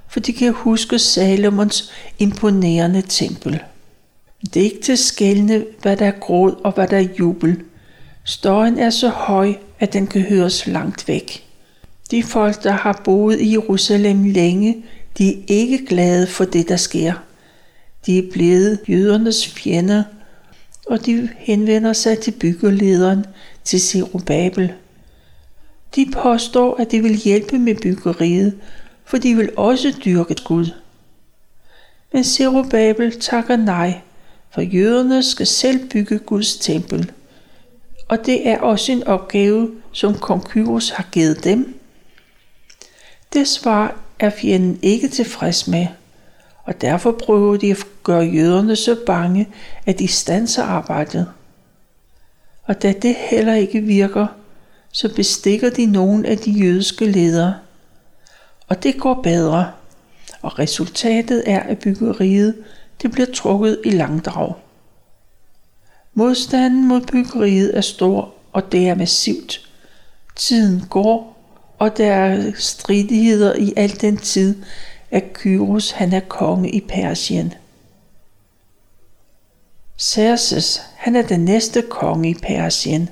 for 0.09 0.21
de 0.21 0.33
kan 0.33 0.53
huske 0.53 0.99
Salomons 0.99 1.93
imponerende 2.19 3.03
tempel. 3.09 3.63
Det 4.55 4.61
er 4.61 4.65
ikke 4.65 4.83
til 4.83 4.99
skældne, 4.99 5.65
hvad 5.83 5.97
der 5.97 6.07
er 6.07 6.19
gråd 6.21 6.61
og 6.65 6.73
hvad 6.73 6.89
der 6.89 6.97
er 6.97 7.09
jubel. 7.19 7.63
Støjen 8.25 8.79
er 8.79 8.91
så 8.91 9.09
høj, 9.09 9.55
at 9.81 9.93
den 9.93 10.07
kan 10.07 10.23
høres 10.23 10.67
langt 10.67 11.09
væk. 11.09 11.46
De 12.11 12.23
folk, 12.23 12.63
der 12.63 12.71
har 12.71 13.01
boet 13.05 13.41
i 13.41 13.53
Jerusalem 13.53 14.25
længe, 14.25 14.85
de 15.19 15.33
er 15.33 15.43
ikke 15.49 15.87
glade 15.87 16.27
for 16.27 16.45
det, 16.45 16.69
der 16.69 16.77
sker. 16.77 17.13
De 18.07 18.19
er 18.19 18.31
blevet 18.33 18.79
jødernes 18.89 19.49
fjender, 19.49 20.03
og 20.87 21.07
de 21.07 21.29
henvender 21.37 21.93
sig 21.93 22.19
til 22.19 22.31
byggelederen, 22.31 23.27
til 23.65 23.81
Zerubabel. 23.81 24.73
De 25.97 26.07
påstår, 26.13 26.77
at 26.81 26.91
de 26.91 27.03
vil 27.03 27.17
hjælpe 27.17 27.59
med 27.59 27.75
byggeriet, 27.75 28.59
for 29.05 29.19
de 29.19 29.35
vil 29.35 29.51
også 29.57 29.95
dyrke 30.05 30.37
Gud. 30.45 30.67
Men 32.13 32.25
Zerubabel 32.25 33.21
takker 33.21 33.57
nej, 33.57 34.01
for 34.51 34.61
jøderne 34.61 35.23
skal 35.23 35.47
selv 35.47 35.89
bygge 35.89 36.19
Guds 36.19 36.57
tempel. 36.57 37.13
Og 38.09 38.27
det 38.27 38.49
er 38.49 38.59
også 38.59 38.93
en 38.93 39.05
opgave, 39.05 39.71
som 39.93 40.15
kong 40.15 40.45
Kyros 40.45 40.91
har 40.91 41.09
givet 41.13 41.45
dem. 41.45 41.81
Det 43.37 43.49
svar 43.49 43.97
er 44.19 44.31
fjenden 44.31 44.79
ikke 44.83 45.09
tilfreds 45.09 45.69
med, 45.69 45.87
og 46.65 46.81
derfor 46.81 47.13
prøver 47.13 47.57
de 47.57 47.71
at 47.71 47.87
gøre 48.03 48.25
jøderne 48.25 48.77
så 48.77 48.97
bange, 49.07 49.49
at 49.87 49.99
de 49.99 50.09
stanser 50.09 50.63
arbejdet. 50.63 51.29
Og 52.63 52.83
da 52.83 52.93
det 52.93 53.15
heller 53.31 53.55
ikke 53.55 53.81
virker, 53.81 54.27
så 54.93 55.15
bestikker 55.15 55.71
de 55.71 55.87
nogle 55.87 56.29
af 56.29 56.39
de 56.39 56.51
jødiske 56.51 57.05
ledere. 57.07 57.55
Og 58.69 58.83
det 58.83 59.01
går 59.01 59.23
bedre, 59.23 59.73
og 60.43 60.59
resultatet 60.59 61.43
er, 61.47 61.61
at 61.61 61.79
byggeriet 61.79 62.55
det 63.03 63.11
bliver 63.11 63.29
trukket 63.35 63.81
i 63.85 63.91
langdrag. 63.91 64.55
Modstanden 66.15 66.89
mod 66.89 67.01
byggeriet 67.01 67.77
er 67.77 67.81
stor, 67.81 68.35
og 68.53 68.73
det 68.73 68.89
er 68.89 68.95
massivt. 68.95 69.71
Tiden 70.37 70.83
går, 70.91 71.36
og 71.79 71.97
der 71.97 72.13
er 72.13 72.53
stridigheder 72.59 73.55
i 73.55 73.73
al 73.77 74.01
den 74.01 74.17
tid, 74.17 74.63
at 75.11 75.33
Kyros 75.33 75.91
han 75.91 76.13
er 76.13 76.21
konge 76.21 76.71
i 76.71 76.81
Persien. 76.81 77.55
Xerxes, 80.01 80.83
han 80.97 81.17
er 81.17 81.23
den 81.23 81.41
næste 81.41 81.83
konge 81.91 82.31
i 82.31 82.35
Persien. 82.35 83.09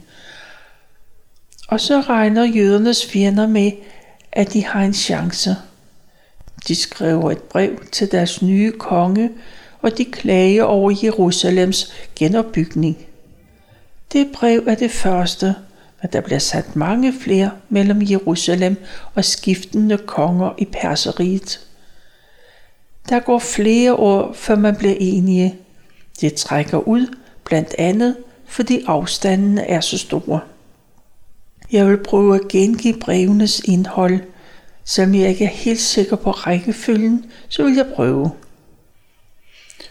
Og 1.69 1.81
så 1.81 2.01
regner 2.01 2.45
jødernes 2.45 3.07
fjender 3.07 3.47
med, 3.47 3.73
at 4.33 4.53
de 4.53 4.65
har 4.65 4.83
en 4.83 4.95
chance. 4.95 5.57
De 6.69 6.75
skriver 6.75 7.31
et 7.31 7.43
brev 7.43 7.87
til 7.93 8.13
deres 8.13 8.43
nye 8.43 8.73
konge, 8.73 9.31
og 9.83 9.99
de 9.99 10.05
klager 10.05 10.65
over 10.65 10.95
Jerusalems 11.03 11.93
genopbygning. 12.17 13.07
Det 14.13 14.29
brev 14.35 14.65
er 14.67 14.75
det 14.75 14.91
første, 14.91 15.55
men 16.05 16.13
der 16.13 16.21
bliver 16.21 16.39
sat 16.39 16.77
mange 16.77 17.13
flere 17.21 17.51
mellem 17.69 18.03
Jerusalem 18.11 18.77
og 19.15 19.25
skiftende 19.25 19.99
konger 19.99 20.51
i 20.59 20.65
Perseriet. 20.65 21.61
Der 23.09 23.21
går 23.21 23.39
flere 23.39 23.95
år, 23.95 24.33
før 24.33 24.57
man 24.57 24.77
bliver 24.77 24.95
enige. 24.99 25.55
Det 26.21 26.35
trækker 26.35 26.79
ud, 26.79 27.17
blandt 27.45 27.75
andet 27.79 28.17
fordi 28.47 28.85
afstanden 28.87 29.59
er 29.59 29.81
så 29.81 29.99
store. 29.99 30.41
Jeg 31.73 31.89
vil 31.89 32.03
prøve 32.03 32.35
at 32.35 32.49
gengive 32.49 32.99
brevenes 33.01 33.61
indhold, 33.61 34.21
som 34.85 35.15
jeg 35.15 35.29
ikke 35.29 35.45
er 35.45 35.49
helt 35.49 35.81
sikker 35.81 36.17
på 36.17 36.31
rækkefølgen, 36.31 37.27
så 37.49 37.65
vil 37.65 37.75
jeg 37.75 37.87
prøve. 37.97 38.31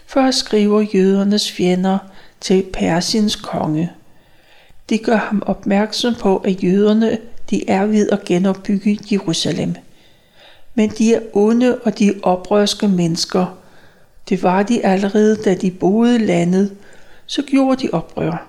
Først 0.06 0.38
skriver 0.38 0.86
jødernes 0.94 1.52
fjender 1.52 1.98
til 2.40 2.64
Persiens 2.72 3.36
konge. 3.36 3.92
De 4.90 4.98
gør 4.98 5.16
ham 5.16 5.42
opmærksom 5.46 6.14
på, 6.14 6.36
at 6.36 6.64
jøderne 6.64 7.18
de 7.50 7.70
er 7.70 7.86
ved 7.86 8.08
at 8.08 8.24
genopbygge 8.24 8.98
Jerusalem. 9.12 9.74
Men 10.74 10.90
de 10.90 11.14
er 11.14 11.20
onde 11.32 11.78
og 11.78 11.98
de 11.98 12.08
er 12.08 12.12
oprørske 12.22 12.88
mennesker. 12.88 13.58
Det 14.28 14.42
var 14.42 14.62
de 14.62 14.86
allerede, 14.86 15.36
da 15.36 15.54
de 15.54 15.70
boede 15.70 16.18
landet, 16.18 16.76
så 17.26 17.42
gjorde 17.42 17.82
de 17.82 17.90
oprør. 17.92 18.46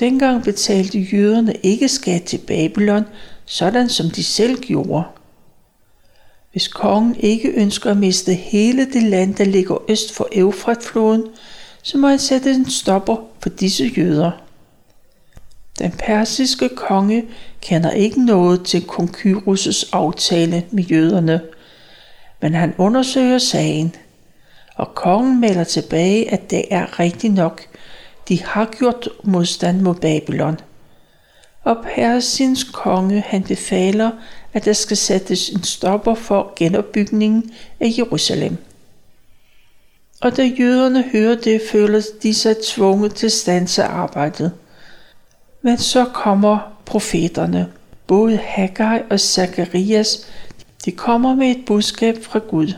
Dengang 0.00 0.44
betalte 0.44 0.98
jøderne 0.98 1.54
ikke 1.62 1.88
skat 1.88 2.22
til 2.22 2.38
Babylon, 2.38 3.04
sådan 3.44 3.88
som 3.88 4.10
de 4.10 4.24
selv 4.24 4.60
gjorde. 4.60 5.04
Hvis 6.52 6.68
kongen 6.68 7.16
ikke 7.20 7.48
ønsker 7.48 7.90
at 7.90 7.96
miste 7.96 8.34
hele 8.34 8.92
det 8.92 9.02
land, 9.02 9.34
der 9.34 9.44
ligger 9.44 9.90
øst 9.90 10.14
for 10.14 10.28
Eufratfloden, 10.32 11.24
så 11.82 11.98
må 11.98 12.08
han 12.08 12.18
sætte 12.18 12.50
en 12.50 12.70
stopper 12.70 13.16
for 13.40 13.48
disse 13.48 13.84
jøder. 13.84 14.30
Den 15.78 15.90
persiske 15.90 16.68
konge 16.68 17.24
kender 17.60 17.90
ikke 17.90 18.24
noget 18.24 18.64
til 18.64 18.86
kong 18.86 19.16
Kyros' 19.16 19.90
aftale 19.92 20.64
med 20.70 20.84
jøderne, 20.84 21.40
men 22.42 22.54
han 22.54 22.74
undersøger 22.78 23.38
sagen, 23.38 23.94
og 24.74 24.94
kongen 24.94 25.40
melder 25.40 25.64
tilbage, 25.64 26.32
at 26.32 26.50
det 26.50 26.64
er 26.70 27.00
rigtigt 27.00 27.34
nok. 27.34 27.62
De 28.28 28.42
har 28.42 28.64
gjort 28.78 29.08
modstand 29.24 29.80
mod 29.80 29.94
Babylon. 29.94 30.60
Og 31.64 31.76
Persiens 31.94 32.64
konge 32.64 33.20
han 33.26 33.42
befaler, 33.42 34.10
at 34.52 34.64
der 34.64 34.72
skal 34.72 34.96
sættes 34.96 35.48
en 35.48 35.62
stopper 35.62 36.14
for 36.14 36.52
genopbygningen 36.56 37.52
af 37.80 37.94
Jerusalem. 37.98 38.56
Og 40.20 40.36
da 40.36 40.42
jøderne 40.42 41.02
hører 41.02 41.34
det, 41.34 41.62
føler 41.70 42.02
de 42.22 42.34
sig 42.34 42.56
tvunget 42.64 43.14
til 43.14 43.30
stanse 43.30 43.84
arbejdet. 43.84 44.52
Men 45.62 45.78
så 45.78 46.04
kommer 46.04 46.58
profeterne, 46.86 47.72
både 48.06 48.36
Haggai 48.36 49.00
og 49.10 49.20
Zakarias, 49.20 50.26
de 50.84 50.92
kommer 50.92 51.34
med 51.34 51.46
et 51.50 51.64
budskab 51.66 52.24
fra 52.24 52.38
Gud. 52.38 52.74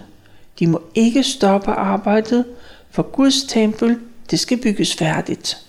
De 0.59 0.67
må 0.67 0.83
ikke 0.95 1.23
stoppe 1.23 1.71
arbejdet, 1.71 2.45
for 2.91 3.03
Guds 3.03 3.43
tempel, 3.43 3.99
det 4.31 4.41
skal 4.41 4.63
bygges 4.63 4.95
færdigt 4.95 5.65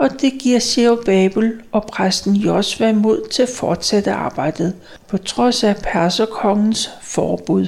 og 0.00 0.20
det 0.20 0.32
giver 0.38 1.02
Babel 1.06 1.60
og 1.72 1.86
præsten 1.86 2.36
Josva 2.36 2.92
mod 2.92 3.28
til 3.30 3.42
at 3.42 3.48
fortsætte 3.48 4.12
arbejdet, 4.12 4.76
på 5.08 5.18
trods 5.18 5.64
af 5.64 5.76
perserkongens 5.76 6.90
forbud. 7.02 7.66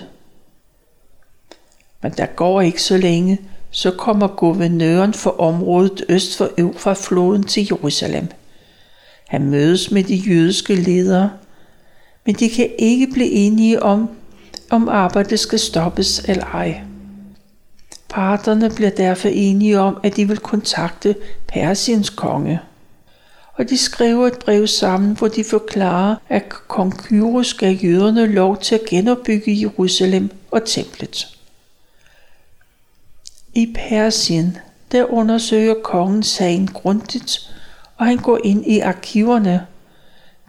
Men 2.02 2.12
der 2.12 2.26
går 2.26 2.60
ikke 2.60 2.82
så 2.82 2.96
længe, 2.96 3.38
så 3.72 3.90
kommer 3.90 4.26
guvernøren 4.26 5.14
for 5.14 5.40
området 5.40 6.04
øst 6.08 6.36
for 6.36 6.50
Eufrat-floden 6.58 7.42
til 7.42 7.66
Jerusalem. 7.70 8.28
Han 9.28 9.50
mødes 9.50 9.90
med 9.90 10.04
de 10.04 10.14
jødiske 10.14 10.74
ledere, 10.74 11.30
men 12.26 12.34
de 12.34 12.50
kan 12.50 12.70
ikke 12.78 13.06
blive 13.06 13.30
enige 13.30 13.82
om, 13.82 14.10
om 14.70 14.88
arbejdet 14.88 15.40
skal 15.40 15.58
stoppes 15.58 16.24
eller 16.28 16.44
ej. 16.44 16.80
Parterne 18.08 18.70
bliver 18.70 18.90
derfor 18.90 19.28
enige 19.28 19.80
om, 19.80 19.96
at 20.02 20.16
de 20.16 20.28
vil 20.28 20.38
kontakte 20.38 21.14
Persiens 21.48 22.10
konge. 22.10 22.60
Og 23.54 23.70
de 23.70 23.78
skriver 23.78 24.26
et 24.26 24.38
brev 24.38 24.66
sammen, 24.66 25.16
hvor 25.16 25.28
de 25.28 25.44
forklarer, 25.44 26.16
at 26.28 26.48
kong 26.48 26.98
Kyros 26.98 27.54
gav 27.54 27.72
jøderne 27.72 28.26
lov 28.26 28.56
til 28.56 28.74
at 28.74 28.84
genopbygge 28.88 29.60
Jerusalem 29.60 30.30
og 30.50 30.64
templet. 30.64 31.38
I 33.54 33.74
Persien, 33.74 34.58
der 34.92 35.12
undersøger 35.12 35.74
kongen 35.84 36.22
sagen 36.22 36.66
grundigt, 36.66 37.54
og 37.96 38.06
han 38.06 38.16
går 38.16 38.38
ind 38.44 38.66
i 38.66 38.78
arkiverne. 38.80 39.66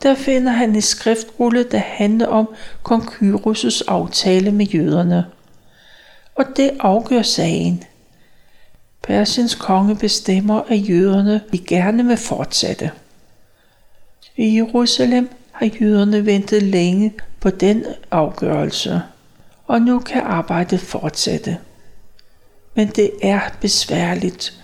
Der 0.04 0.16
finder 0.16 0.52
han 0.52 0.76
en 0.76 0.82
skriftrulle, 0.82 1.64
der 1.64 1.78
handler 1.78 2.28
om 2.28 2.50
kong 2.84 3.04
Kyros' 3.04 3.84
aftale 3.88 4.52
med 4.52 4.66
jøderne 4.66 5.26
og 6.36 6.46
det 6.58 6.72
afgør 6.80 7.22
sagen. 7.22 7.84
Persiens 9.02 9.56
konge 9.56 9.96
bestemmer, 9.96 10.62
at 10.62 10.90
jøderne 10.90 11.42
vi 11.52 11.58
gerne 11.58 12.06
vil 12.06 12.18
fortsætte. 12.18 12.92
I 14.38 14.56
Jerusalem 14.56 15.30
har 15.52 15.70
jøderne 15.82 16.26
ventet 16.26 16.64
længe 16.64 17.14
på 17.40 17.50
den 17.50 17.86
afgørelse, 18.12 19.02
og 19.68 19.82
nu 19.82 20.00
kan 20.00 20.22
arbejdet 20.22 20.80
fortsætte. 20.80 21.58
Men 22.76 22.88
det 22.88 23.12
er 23.22 23.40
besværligt, 23.62 24.64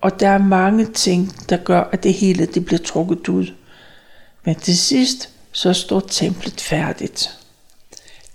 og 0.00 0.20
der 0.20 0.28
er 0.28 0.38
mange 0.38 0.86
ting, 0.86 1.48
der 1.48 1.56
gør, 1.56 1.80
at 1.80 2.02
det 2.02 2.14
hele 2.14 2.46
det 2.46 2.64
bliver 2.64 2.78
trukket 2.78 3.28
ud. 3.28 3.46
Men 4.44 4.54
til 4.54 4.78
sidst, 4.78 5.28
så 5.52 5.72
står 5.72 6.00
templet 6.00 6.60
færdigt. 6.60 7.38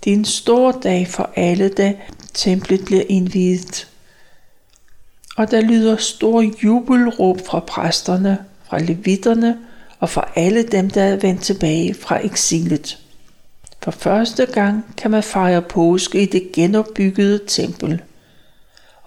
Det 0.04 0.12
er 0.12 0.16
en 0.16 0.24
stor 0.24 0.72
dag 0.72 1.08
for 1.08 1.30
alle, 1.36 1.68
da 1.68 1.94
templet 2.34 2.84
bliver 2.84 3.02
indviet. 3.08 3.88
Og 5.36 5.50
der 5.50 5.60
lyder 5.60 5.96
stor 5.96 6.42
jubelråb 6.64 7.46
fra 7.46 7.60
præsterne, 7.60 8.38
fra 8.68 8.78
levitterne 8.78 9.58
og 9.98 10.10
fra 10.10 10.28
alle 10.36 10.62
dem, 10.62 10.90
der 10.90 11.02
er 11.02 11.16
vendt 11.16 11.42
tilbage 11.42 11.94
fra 11.94 12.24
eksilet. 12.24 12.98
For 13.82 13.90
første 13.90 14.46
gang 14.46 14.94
kan 14.96 15.10
man 15.10 15.22
fejre 15.22 15.62
påske 15.62 16.22
i 16.22 16.26
det 16.26 16.52
genopbyggede 16.52 17.40
tempel. 17.46 18.02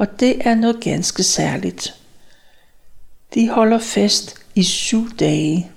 Og 0.02 0.20
det 0.20 0.48
er 0.48 0.56
noget 0.56 0.80
ganske 0.84 1.24
særligt. 1.24 1.96
De 3.34 3.50
holder 3.50 3.80
fest 3.80 4.36
i 4.56 4.64
syv 4.64 5.18
dage. 5.18 5.72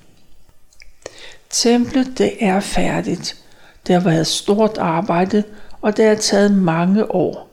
Templet 1.50 2.18
det 2.18 2.32
er 2.40 2.60
færdigt. 2.60 3.44
Det 3.86 3.94
har 3.94 4.02
været 4.02 4.26
stort 4.26 4.78
arbejde, 4.78 5.44
og 5.80 5.96
det 5.96 6.04
har 6.04 6.14
taget 6.14 6.52
mange 6.52 7.10
år. 7.10 7.48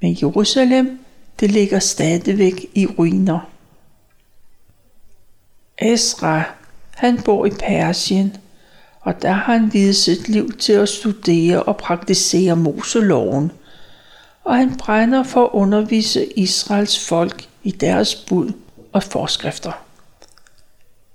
Men 0.00 0.16
Jerusalem, 0.22 1.00
det 1.40 1.50
ligger 1.50 1.78
stadigvæk 1.78 2.66
i 2.74 2.86
ruiner. 2.86 3.50
Esra, 5.78 6.42
han 6.90 7.22
bor 7.22 7.46
i 7.46 7.50
Persien, 7.50 8.36
og 9.00 9.22
der 9.22 9.32
har 9.32 9.52
han 9.52 9.72
videt 9.72 9.96
sit 9.96 10.28
liv 10.28 10.52
til 10.52 10.72
at 10.72 10.88
studere 10.88 11.62
og 11.62 11.76
praktisere 11.76 12.56
Moseloven, 12.56 13.52
og 14.44 14.56
han 14.56 14.76
brænder 14.76 15.22
for 15.22 15.44
at 15.44 15.50
undervise 15.52 16.26
Israels 16.38 17.08
folk 17.08 17.48
i 17.62 17.70
deres 17.70 18.14
bud 18.14 18.52
og 18.92 19.02
forskrifter. 19.02 19.72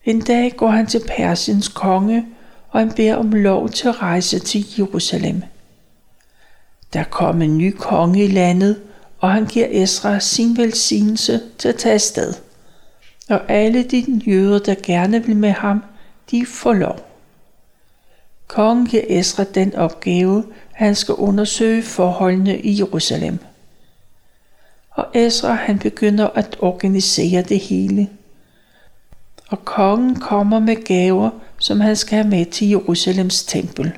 En 0.06 0.22
dag 0.22 0.56
går 0.58 0.70
han 0.70 0.88
til 0.88 1.02
Persiens 1.08 1.68
konge, 1.68 2.26
og 2.70 2.80
han 2.80 2.92
beder 2.92 3.16
om 3.16 3.32
lov 3.32 3.70
til 3.70 3.88
at 3.88 4.02
rejse 4.02 4.40
til 4.40 4.66
Jerusalem. 4.78 5.44
Der 6.94 7.04
kom 7.04 7.42
en 7.42 7.58
ny 7.58 7.72
konge 7.72 8.24
i 8.24 8.28
landet, 8.28 8.82
og 9.20 9.32
han 9.32 9.46
giver 9.46 9.68
Esra 9.70 10.20
sin 10.20 10.58
velsignelse 10.58 11.42
til 11.58 11.70
at 11.70 11.76
tage 11.76 11.94
afsted. 11.94 12.34
Og 13.30 13.42
alle 13.52 13.84
de 13.84 14.22
jøder, 14.28 14.60
der 14.60 14.76
gerne 14.84 15.26
vil 15.26 15.36
med 15.36 15.52
ham, 15.52 15.84
de 16.32 16.46
får 16.46 16.74
lov. 16.74 17.00
Kongen 18.48 18.86
giver 18.86 19.04
Esra 19.08 19.44
den 19.44 19.76
opgave, 19.76 20.44
han 20.74 20.96
skal 20.96 21.16
undersøge 21.16 21.84
forholdene 21.84 22.60
i 22.60 22.80
Jerusalem. 22.80 23.40
Og 24.90 25.08
Esra 25.14 25.54
han 25.54 25.80
begynder 25.80 26.28
at 26.28 26.58
organisere 26.60 27.42
det 27.42 27.60
hele. 27.60 28.10
Og 29.48 29.66
kongen 29.66 30.16
kommer 30.16 30.60
med 30.60 30.84
gaver, 30.86 31.30
som 31.60 31.80
han 31.80 31.96
skal 31.96 32.16
have 32.18 32.30
med 32.30 32.46
til 32.46 32.70
Jerusalems 32.70 33.44
tempel. 33.44 33.92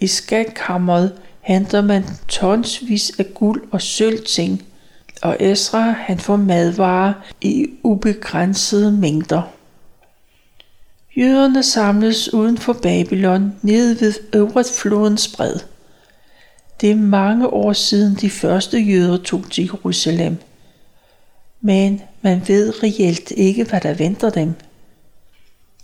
I 0.00 0.06
skatkammeret 0.06 1.12
henter 1.40 1.82
man 1.82 2.04
tonsvis 2.28 3.12
af 3.18 3.34
guld 3.34 3.62
og 3.70 3.82
sølvting, 3.82 4.62
og 5.22 5.36
Esra 5.40 5.80
han 5.80 6.18
får 6.18 6.36
madvarer 6.36 7.12
i 7.40 7.66
ubegrænsede 7.82 8.92
mængder. 8.92 9.42
Jøderne 11.18 11.62
samles 11.62 12.34
uden 12.34 12.58
for 12.58 12.72
Babylon 12.72 13.54
nede 13.62 14.00
ved 14.00 14.14
Øvrigt 14.34 14.84
bred. 15.36 15.58
Det 16.80 16.90
er 16.90 16.94
mange 16.94 17.46
år 17.46 17.72
siden 17.72 18.14
de 18.14 18.30
første 18.30 18.78
jøder 18.78 19.16
tog 19.16 19.50
til 19.50 19.64
Jerusalem. 19.64 20.36
Men 21.60 22.02
man 22.22 22.42
ved 22.46 22.82
reelt 22.82 23.30
ikke, 23.30 23.64
hvad 23.64 23.80
der 23.80 23.94
venter 23.94 24.30
dem. 24.30 24.54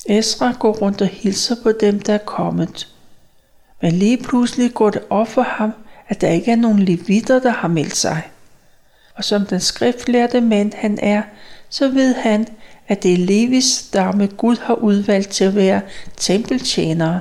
Esra 0.07 0.57
går 0.59 0.73
rundt 0.73 1.03
og 1.03 1.09
hilser 1.09 1.57
på 1.63 1.73
dem, 1.73 2.01
der 2.01 2.15
er 2.15 2.19
kommet. 2.19 2.89
Men 3.83 3.93
lige 3.93 4.19
pludselig 4.19 4.75
går 4.75 4.91
det 4.91 5.03
op 5.11 5.29
for 5.29 5.43
ham, 5.43 5.73
at 6.09 6.21
der 6.21 6.29
ikke 6.29 6.51
er 6.51 6.57
nogen 6.57 6.79
levitter, 6.79 7.39
der 7.39 7.51
har 7.51 7.69
meldt 7.69 7.97
sig. 7.97 8.23
Og 9.15 9.25
som 9.25 9.47
den 9.47 9.61
skriftlærte 9.61 10.41
mand 10.41 10.73
han 10.75 10.99
er, 11.03 11.23
så 11.69 11.89
ved 11.89 12.15
han, 12.15 12.47
at 12.89 13.03
det 13.03 13.13
er 13.13 13.19
Levis 13.19 13.65
stamme 13.65 14.27
Gud 14.27 14.57
har 14.63 14.75
udvalgt 14.75 15.29
til 15.29 15.45
at 15.45 15.55
være 15.55 15.81
tempeltjenere. 16.17 17.21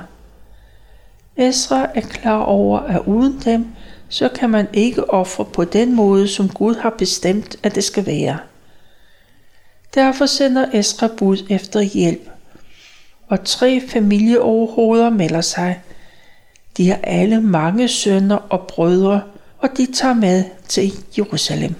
Esra 1.36 1.86
er 1.94 2.00
klar 2.00 2.38
over, 2.38 2.78
at 2.80 3.00
uden 3.06 3.40
dem, 3.44 3.66
så 4.08 4.28
kan 4.28 4.50
man 4.50 4.68
ikke 4.72 5.10
ofre 5.10 5.44
på 5.44 5.64
den 5.64 5.94
måde, 5.94 6.28
som 6.28 6.48
Gud 6.48 6.74
har 6.74 6.90
bestemt, 6.98 7.56
at 7.62 7.74
det 7.74 7.84
skal 7.84 8.06
være. 8.06 8.38
Derfor 9.94 10.26
sender 10.26 10.66
Esra 10.72 11.08
bud 11.16 11.38
efter 11.50 11.80
hjælp, 11.80 12.30
og 13.28 13.44
tre 13.44 13.80
familieoverhoveder 13.88 15.10
melder 15.10 15.40
sig. 15.40 15.80
De 16.76 16.88
har 16.88 16.98
alle 17.02 17.40
mange 17.40 17.88
sønner 17.88 18.36
og 18.36 18.66
brødre, 18.66 19.22
og 19.58 19.68
de 19.76 19.92
tager 19.92 20.14
med 20.14 20.44
til 20.68 20.92
Jerusalem. 21.18 21.74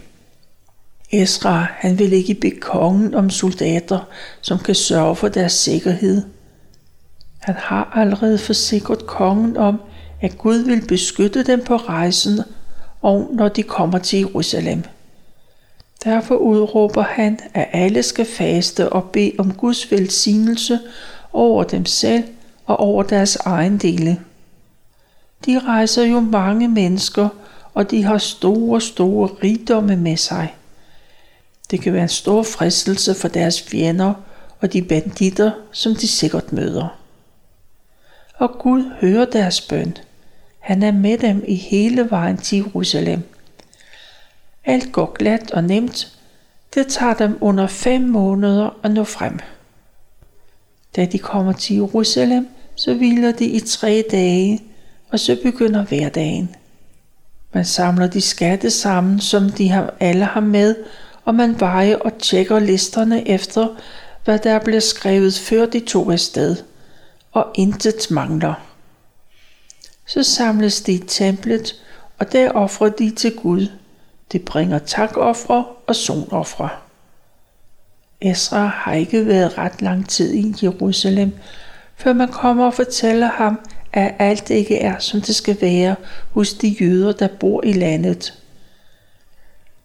Esra, 1.22 1.66
han 1.70 1.98
vil 1.98 2.12
ikke 2.12 2.34
bede 2.34 2.60
kongen 2.60 3.14
om 3.14 3.30
soldater, 3.30 4.08
som 4.40 4.58
kan 4.58 4.74
sørge 4.74 5.16
for 5.16 5.28
deres 5.28 5.52
sikkerhed. 5.52 6.22
Han 7.38 7.54
har 7.58 7.92
allerede 7.94 8.38
forsikret 8.38 9.06
kongen 9.06 9.56
om, 9.56 9.80
at 10.20 10.38
Gud 10.38 10.58
vil 10.58 10.86
beskytte 10.88 11.44
dem 11.44 11.64
på 11.64 11.76
rejsen 11.76 12.40
og 13.04 13.30
når 13.32 13.48
de 13.48 13.62
kommer 13.62 13.98
til 13.98 14.18
Jerusalem. 14.18 14.82
Derfor 16.04 16.34
udråber 16.34 17.02
han, 17.02 17.38
at 17.54 17.68
alle 17.72 18.02
skal 18.02 18.26
faste 18.26 18.88
og 18.88 19.04
bede 19.04 19.32
om 19.38 19.54
Guds 19.54 19.90
velsignelse 19.90 20.78
over 21.32 21.64
dem 21.64 21.86
selv 21.86 22.24
og 22.66 22.80
over 22.80 23.02
deres 23.02 23.36
egen 23.36 23.78
dele. 23.78 24.20
De 25.46 25.58
rejser 25.58 26.04
jo 26.04 26.20
mange 26.20 26.68
mennesker, 26.68 27.28
og 27.74 27.90
de 27.90 28.04
har 28.04 28.18
store, 28.18 28.80
store 28.80 29.28
rigdomme 29.42 29.96
med 29.96 30.16
sig. 30.16 30.54
Det 31.70 31.80
kan 31.80 31.92
være 31.92 32.02
en 32.02 32.08
stor 32.08 32.42
fristelse 32.42 33.14
for 33.14 33.28
deres 33.28 33.62
fjender 33.62 34.14
og 34.60 34.72
de 34.72 34.82
banditter, 34.82 35.50
som 35.72 35.94
de 35.94 36.08
sikkert 36.08 36.52
møder. 36.52 36.98
Og 38.34 38.58
Gud 38.58 38.90
hører 39.00 39.24
deres 39.24 39.60
bøn. 39.60 39.96
Han 40.58 40.82
er 40.82 40.92
med 40.92 41.18
dem 41.18 41.44
i 41.48 41.54
hele 41.54 42.10
vejen 42.10 42.36
til 42.36 42.58
Jerusalem. 42.58 43.22
Alt 44.64 44.92
går 44.92 45.12
glat 45.18 45.50
og 45.50 45.64
nemt. 45.64 46.18
Det 46.74 46.86
tager 46.86 47.14
dem 47.14 47.38
under 47.40 47.66
fem 47.66 48.02
måneder 48.02 48.70
at 48.82 48.90
nå 48.90 49.04
frem. 49.04 49.38
Da 50.96 51.06
de 51.06 51.18
kommer 51.18 51.52
til 51.52 51.76
Jerusalem, 51.76 52.48
så 52.74 52.94
hviler 52.94 53.32
de 53.32 53.44
i 53.44 53.60
tre 53.60 54.04
dage, 54.10 54.60
og 55.10 55.20
så 55.20 55.36
begynder 55.42 55.84
hverdagen. 55.84 56.54
Man 57.52 57.64
samler 57.64 58.06
de 58.06 58.20
skatte 58.20 58.70
sammen, 58.70 59.20
som 59.20 59.50
de 59.50 59.68
har, 59.68 59.94
alle 60.00 60.24
har 60.24 60.40
med, 60.40 60.74
og 61.24 61.34
man 61.34 61.60
vejer 61.60 61.96
og 61.96 62.18
tjekker 62.18 62.58
listerne 62.58 63.28
efter, 63.28 63.68
hvad 64.24 64.38
der 64.38 64.58
blev 64.58 64.80
skrevet 64.80 65.34
før 65.34 65.66
de 65.66 65.80
tog 65.80 66.12
afsted, 66.12 66.56
og 67.32 67.46
intet 67.54 68.10
mangler. 68.10 68.54
Så 70.06 70.22
samles 70.22 70.80
de 70.80 70.92
i 70.92 70.98
templet, 70.98 71.74
og 72.18 72.32
der 72.32 72.50
offrer 72.50 72.88
de 72.88 73.10
til 73.10 73.36
Gud. 73.36 73.66
De 74.32 74.38
bringer 74.38 74.78
takoffre 74.78 75.64
og 75.86 75.96
sonoffre. 75.96 76.68
Esra 78.20 78.66
har 78.66 78.94
ikke 78.94 79.26
været 79.26 79.58
ret 79.58 79.82
lang 79.82 80.08
tid 80.08 80.34
i 80.34 80.54
Jerusalem, 80.62 81.32
før 81.96 82.12
man 82.12 82.28
kommer 82.28 82.66
og 82.66 82.74
fortæller 82.74 83.26
ham, 83.26 83.60
at 83.92 84.14
alt 84.18 84.50
ikke 84.50 84.78
er, 84.78 84.98
som 84.98 85.20
det 85.20 85.34
skal 85.34 85.56
være 85.60 85.96
hos 86.30 86.52
de 86.52 86.68
jøder, 86.68 87.12
der 87.12 87.28
bor 87.40 87.64
i 87.64 87.72
landet 87.72 88.34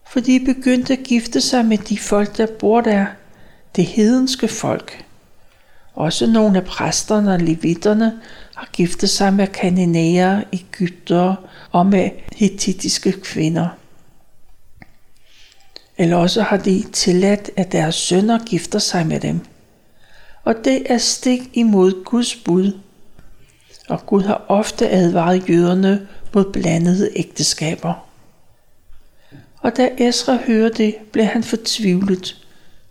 for 0.09 0.19
de 0.19 0.39
begyndte 0.39 0.93
at 0.93 1.03
gifte 1.03 1.41
sig 1.41 1.65
med 1.65 1.77
de 1.77 1.97
folk, 1.97 2.37
der 2.37 2.47
bor 2.59 2.81
der, 2.81 3.05
det 3.75 3.85
hedenske 3.85 4.47
folk. 4.47 5.05
Også 5.93 6.27
nogle 6.27 6.57
af 6.57 6.65
præsterne 6.65 7.33
og 7.33 7.39
levitterne 7.39 8.19
har 8.55 8.69
giftet 8.73 9.09
sig 9.09 9.33
med 9.33 9.47
kananæer, 9.47 10.41
egyptere 10.51 11.35
og 11.71 11.85
med 11.85 12.09
hittitiske 12.35 13.11
kvinder. 13.11 13.67
Eller 15.97 16.15
også 16.15 16.41
har 16.41 16.57
de 16.57 16.83
tilladt, 16.93 17.51
at 17.55 17.71
deres 17.71 17.95
sønner 17.95 18.45
gifter 18.45 18.79
sig 18.79 19.07
med 19.07 19.19
dem. 19.19 19.39
Og 20.43 20.55
det 20.63 20.91
er 20.91 20.97
stik 20.97 21.49
imod 21.53 22.03
Guds 22.03 22.35
bud. 22.35 22.79
Og 23.89 24.05
Gud 24.05 24.23
har 24.23 24.45
ofte 24.47 24.89
advaret 24.89 25.49
jøderne 25.49 26.07
mod 26.33 26.51
blandede 26.53 27.09
ægteskaber. 27.15 28.08
Og 29.61 29.77
da 29.77 29.89
Esra 29.97 30.37
hørte 30.47 30.77
det, 30.77 30.95
blev 31.11 31.25
han 31.25 31.43
fortvivlet. 31.43 32.45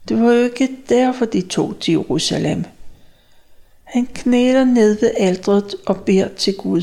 Det 0.08 0.20
var 0.22 0.32
jo 0.32 0.44
ikke 0.44 0.68
derfor, 0.88 1.24
de 1.24 1.40
tog 1.40 1.80
til 1.80 1.92
Jerusalem. 1.92 2.64
Han 3.84 4.08
knæler 4.14 4.64
ned 4.64 5.00
ved 5.00 5.10
aldret 5.16 5.74
og 5.86 5.96
beder 6.00 6.28
til 6.28 6.54
Gud. 6.54 6.82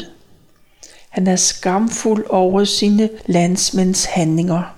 Han 1.10 1.28
er 1.28 1.36
skamfuld 1.36 2.26
over 2.30 2.64
sine 2.64 3.10
landsmænds 3.26 4.06
handlinger. 4.06 4.76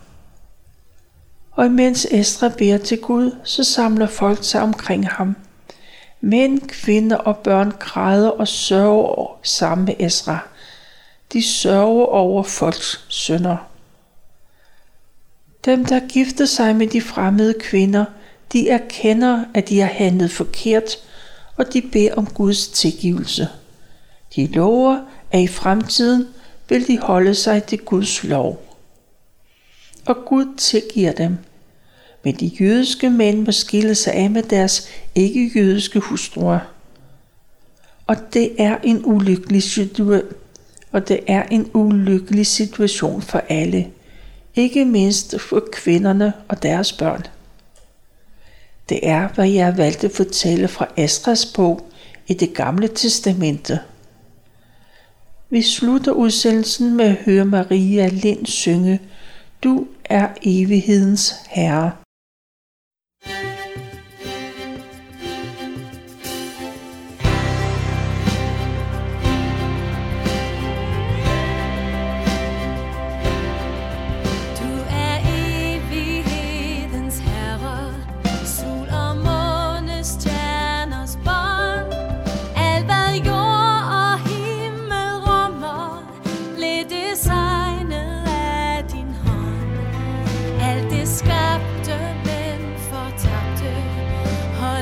Og 1.52 1.66
imens 1.66 2.08
Esra 2.12 2.50
beder 2.50 2.78
til 2.78 3.02
Gud, 3.02 3.36
så 3.44 3.64
samler 3.64 4.08
folk 4.08 4.40
sig 4.42 4.62
omkring 4.62 5.08
ham. 5.08 5.36
Mænd, 6.22 6.62
kvinder 6.62 7.18
og 7.18 7.38
børn 7.38 7.72
græder 7.80 8.30
og 8.30 8.48
sørger 8.48 9.40
sammen 9.44 9.86
med 9.86 9.96
Esra. 10.00 10.40
De 11.34 11.48
sørger 11.48 12.06
over 12.06 12.44
folks 12.44 13.06
sønder. 13.10 13.58
Dem, 15.68 15.86
der 15.86 16.00
gifter 16.08 16.46
sig 16.46 16.76
med 16.76 16.88
de 16.88 17.02
fremmede 17.02 17.54
kvinder, 17.60 18.06
de 18.54 18.70
erkender, 18.70 19.44
at 19.54 19.70
de 19.70 19.80
har 19.80 19.88
handlet 19.88 20.32
forkert, 20.32 20.98
og 21.58 21.74
de 21.74 21.82
beder 21.82 22.14
om 22.14 22.26
Guds 22.26 22.68
tilgivelse. 22.68 23.48
De 24.36 24.48
lover, 24.48 25.00
at 25.32 25.42
i 25.42 25.48
fremtiden 25.48 26.28
vil 26.70 26.88
de 26.88 26.98
holde 26.98 27.36
sig 27.36 27.64
til 27.64 27.80
Guds 27.80 28.24
lov. 28.24 28.64
Og 30.06 30.16
Gud 30.26 30.56
tilgiver 30.58 31.12
dem. 31.12 31.38
Men 32.24 32.36
de 32.36 32.52
jødiske 32.60 33.10
mænd 33.10 33.46
må 33.46 33.52
skille 33.52 33.96
sig 33.96 34.14
af 34.14 34.30
med 34.30 34.44
deres 34.44 34.90
ikke-jødiske 35.16 36.00
hustruer. 36.00 36.60
Og 38.08 38.16
det 38.34 38.52
er 38.58 38.78
en 38.84 39.02
ulykkelig 39.06 39.64
situation. 39.64 40.22
Og 40.92 41.08
det 41.08 41.20
er 41.28 41.44
en 41.44 41.72
ulykkelig 41.74 42.48
situation 42.48 43.22
for 43.22 43.44
alle, 43.50 43.88
ikke 44.58 44.86
mindst 44.86 45.42
for 45.42 45.64
kvinderne 45.72 46.34
og 46.48 46.64
deres 46.64 46.94
børn. 46.94 47.24
Det 48.90 49.00
er, 49.04 49.28
hvad 49.28 49.50
jeg 49.50 49.78
valgte 49.78 50.08
at 50.08 50.14
fortælle 50.14 50.68
fra 50.68 50.88
Astras 50.98 51.46
bog 51.46 51.92
i 52.28 52.34
det 52.34 52.54
gamle 52.54 52.88
testamente. 52.88 53.80
Vi 55.50 55.62
slutter 55.62 56.12
udsendelsen 56.12 56.98
med 56.98 57.06
at 57.06 57.16
høre 57.26 57.46
Maria 57.46 58.08
Lind 58.08 58.46
synge 58.46 59.02
Du 59.64 59.88
er 60.06 60.28
evighedens 60.44 61.34
Herre. 61.50 61.92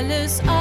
All. 0.08 0.55